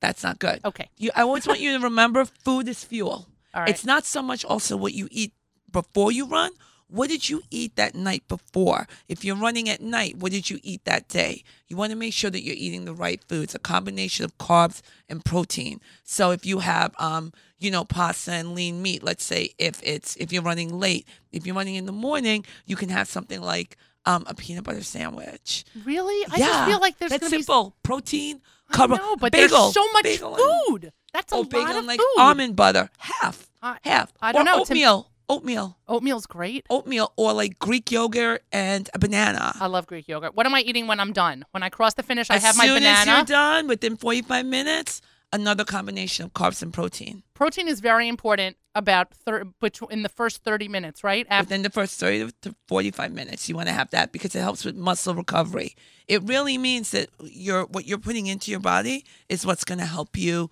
[0.00, 0.60] That's not good.
[0.64, 3.28] Okay, You, I always want you to remember, food is fuel.
[3.54, 3.68] all right.
[3.70, 5.32] It's not so much also what you eat
[5.70, 6.50] before you run.
[6.88, 8.86] What did you eat that night before?
[9.08, 11.42] If you're running at night, what did you eat that day?
[11.66, 14.82] You want to make sure that you're eating the right foods, a combination of carbs
[15.08, 15.80] and protein.
[16.04, 20.14] So if you have, um, you know, pasta and lean meat, let's say if it's
[20.16, 23.76] if you're running late, if you're running in the morning, you can have something like
[24.04, 25.64] um, a peanut butter sandwich.
[25.84, 26.34] really, Yeah.
[26.34, 27.74] I just feel like there's that's gonna simple.
[27.82, 28.42] Protein, be.
[28.70, 30.92] I carb, know, but bagel, there's so much bagel and- food.
[31.12, 32.14] That's a oh, lot bagel of and like food.
[32.18, 33.48] almond butter, half,
[33.82, 34.12] half.
[34.22, 36.66] I don't or know, Oatmeal, oatmeal, Oatmeal's great.
[36.70, 39.54] oatmeal, or like Greek yogurt and a banana.
[39.60, 40.34] I love Greek yogurt.
[40.34, 41.44] What am I eating when I'm done?
[41.50, 42.86] When I cross the finish, I as have my banana.
[42.88, 45.00] As soon as you're done, within 45 minutes,
[45.32, 47.22] another combination of carbs and protein.
[47.34, 51.26] Protein is very important about thir- between in the first 30 minutes, right?
[51.28, 54.40] After Within the first 30 to 45 minutes, you want to have that because it
[54.40, 55.74] helps with muscle recovery.
[56.06, 59.86] It really means that you're, what you're putting into your body is what's going to
[59.86, 60.50] help you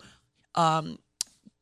[0.55, 0.99] um,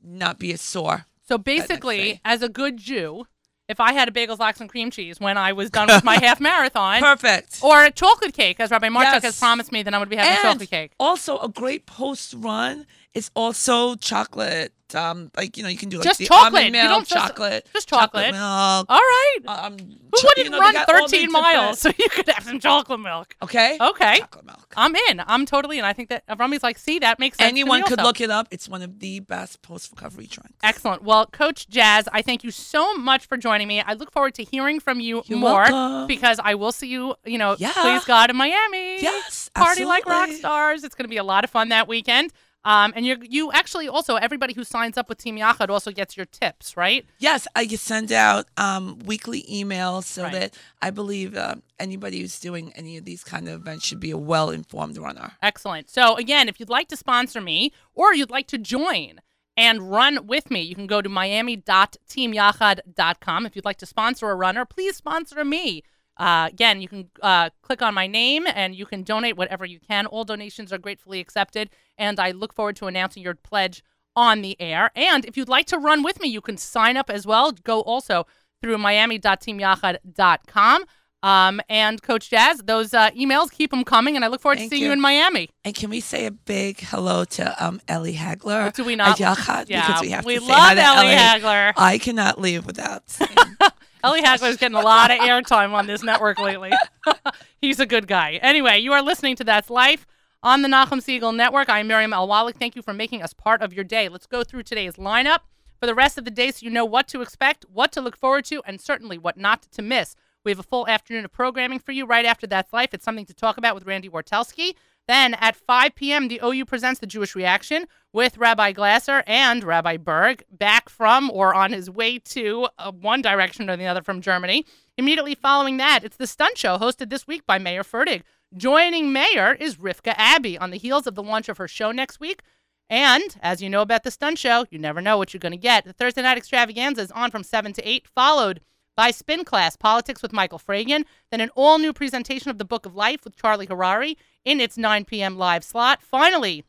[0.02, 1.06] not be as sore.
[1.32, 3.24] So basically, as a good Jew,
[3.66, 6.16] if I had a bagels, lox, and cream cheese when I was done with my
[6.22, 7.60] half marathon, Perfect.
[7.62, 9.22] or a chocolate cake, as Rabbi Marchuk Yes.
[9.22, 10.92] has promised me that I'm going to be having and chocolate cake.
[11.00, 14.72] also a great post run is also chocolate.
[14.94, 16.52] Um, like you know, you can do like Just the chocolate.
[16.64, 18.32] almond You milk, don't just- chocolate, just chocolate.
[18.32, 18.86] milk.
[18.90, 19.38] All right.
[19.46, 22.28] Um, Who cho- wouldn't you know, run got all the 13 miles so you could
[22.28, 23.34] have some chocolate milk?
[23.42, 23.78] Okay.
[23.80, 24.18] Okay.
[24.18, 24.74] Chocolate milk.
[24.76, 25.22] I'm in.
[25.26, 25.86] I'm totally in.
[25.86, 27.48] I think that Rami's like, see, that makes sense.
[27.48, 28.02] Anyone could also.
[28.06, 28.48] look it up.
[28.50, 30.52] It's one of the best post recovery drinks.
[30.62, 31.02] Excellent.
[31.02, 33.80] Well, Coach Jazz, I thank you so much for joining me.
[33.80, 36.06] I look forward to hearing from you You're more welcome.
[36.06, 37.72] because I will see you, you know, Yeah.
[37.72, 39.00] please God, in Miami.
[39.00, 40.84] Yes, Party like rock stars.
[40.84, 42.30] It's going to be a lot of fun that weekend.
[42.64, 46.16] Um, and you you actually also everybody who signs up with Team Yachad also gets
[46.16, 47.04] your tips, right?
[47.18, 50.32] Yes, I send out um, weekly emails so Right.
[50.32, 54.12] that I believe uh, anybody who's doing any of these kind of events should be
[54.12, 55.32] a well informed runner.
[55.42, 55.90] Excellent.
[55.90, 59.18] So again, if you'd like to sponsor me or you'd like to join
[59.56, 63.46] and run with me, you can go to miami.teamyachad.com.
[63.46, 65.82] If you'd like to sponsor a runner, please sponsor me.
[66.22, 69.80] Uh, again, you can uh, click on my name and you can donate whatever you
[69.80, 70.06] can.
[70.06, 71.68] All donations are gratefully accepted,
[71.98, 73.82] and I look forward to announcing your pledge
[74.14, 74.92] on the air.
[74.94, 77.50] And if you'd like to run with me, you can sign up as well.
[77.50, 78.28] Go also
[78.60, 80.84] through miami.teamyachad.com.
[81.24, 84.70] Um, and Coach Jazz, those uh, emails, keep them coming, and I look forward Thank
[84.70, 84.88] to seeing you.
[84.88, 84.92] you.
[84.92, 85.50] in Miami.
[85.64, 88.72] And can we say a big hello to um, Ellie Hagler?
[88.72, 89.18] Do we not?
[89.18, 89.68] Yachad?
[89.68, 91.72] Yeah, because we have we to say hi love to Ellie Hagler.
[91.76, 93.30] I cannot leave without saying
[94.04, 96.72] Ellie Hagler's getting a lot of airtime on this network lately.
[97.60, 98.40] He's a good guy.
[98.42, 100.06] Anyway, you are listening to That's Life
[100.42, 101.68] on the Nachum Segal Network.
[101.68, 102.56] I'm Miriam Elwalik.
[102.56, 104.08] Thank you for making us part of your day.
[104.08, 105.40] Let's go through today's lineup
[105.78, 108.16] for the rest of the day so you know what to expect, what to look
[108.16, 110.16] forward to, and certainly what not to miss.
[110.44, 112.92] We have a full afternoon of programming for you right after That's Life.
[112.92, 114.74] It's something to talk about with Randy Wartelski.
[115.08, 119.96] Then at 5 p.m., the OU presents the Jewish Reaction with Rabbi Glasser and Rabbi
[119.96, 124.20] Burg back from or on his way to uh, one direction or the other from
[124.20, 124.64] Germany.
[124.96, 128.22] Immediately following that, it's the Stunt Show hosted this week by Mayor Fertig.
[128.56, 132.20] Joining Mayor is Rivka Abbey on the heels of the launch of her show next
[132.20, 132.42] week.
[132.90, 135.56] And as you know about the Stunt Show, you never know what you're going to
[135.58, 135.84] get.
[135.84, 138.60] The Thursday Night Extravaganza is on from 7 to 8, followed
[138.96, 142.86] by Spin Class Politics with Michael Fragin, then an all new presentation of the Book
[142.86, 145.36] of Life with Charlie Harary in its 9 p.m.
[145.36, 146.02] live slot.
[146.02, 146.64] Finally,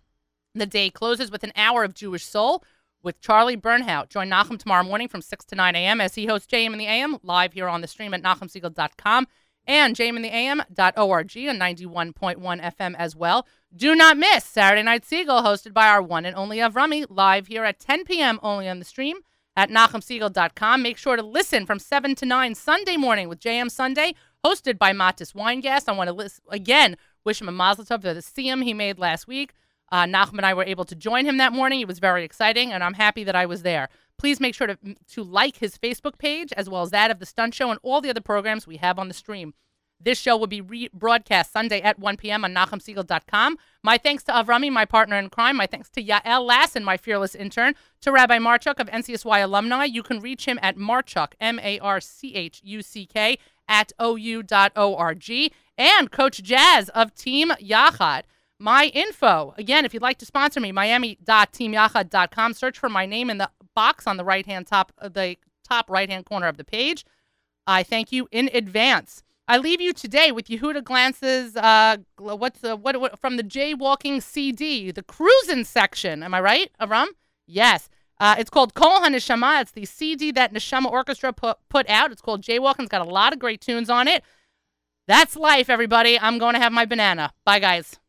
[0.55, 2.63] the day closes with an hour of Jewish Soul
[3.01, 4.09] with Charlie Bernhaut.
[4.09, 5.99] Join Nachum tomorrow morning from 6 to 9 a.m.
[5.99, 9.28] as he hosts JM in the AM live here on the stream at nachumsegal.com
[9.65, 13.47] and jmintheam.org on 91.1 FM as well.
[13.76, 17.63] Do not miss Saturday Night Segal, hosted by our one and only Avrami, live here
[17.63, 18.39] at 10 p.m.
[18.43, 19.17] only on the stream
[19.56, 20.82] at nachumsegal.com.
[20.82, 24.93] Make sure to listen from 7 to 9 Sunday morning with JM Sunday, hosted by
[24.93, 25.88] Matis Weingast.
[25.88, 28.99] I want to list, again wish him a mazel tov for the siyum he made
[28.99, 29.54] last week.
[29.91, 31.80] Uh, Nachum and I were able to join him that morning.
[31.80, 33.89] It was very exciting, and I'm happy that I was there.
[34.18, 34.78] Please make sure to,
[35.10, 38.01] to like his Facebook page as well as that of The Stunt Show and all
[38.01, 39.54] the other programs we have on the stream.
[40.04, 42.43] This show will be rebroadcast Sunday at 1 p.m.
[42.43, 43.58] on NachumSegal.com.
[43.84, 45.56] My thanks to Avrami, my partner in crime.
[45.56, 47.76] My thanks to Yael Lassen, my fearless intern.
[48.01, 49.86] To Rabbi Marchuk of NCSY alumni.
[49.86, 53.38] You can reach him at Marchuk, M A R C H U C K,
[53.68, 55.32] at OU.org.
[55.78, 58.24] And Coach Jazz of Team Yachad.
[58.60, 62.54] My info, again, if you'd like to sponsor me, miami.teamyachad.com.
[62.54, 65.38] Search for my name in the box on the right hand top the
[65.68, 67.06] top right hand corner of the page.
[67.66, 69.24] I thank you in advance.
[69.48, 74.24] I leave you today with Yehuda Glantz's uh, what's the what, what from the Jaywalking
[74.24, 76.24] CD, the cruising section.
[76.24, 77.08] Am I right, Avram?
[77.46, 77.89] Yes.
[78.20, 79.62] Uh, it's called Kol HaNeshama.
[79.62, 82.12] It's the CD that Neshama Orchestra put, put out.
[82.12, 82.82] It's called Jaywalking.
[82.82, 84.24] It's got a lot of great tunes on it.
[85.08, 86.18] That's life, everybody.
[86.18, 87.34] I'm going to have my banana.
[87.44, 88.00] Bye, guys.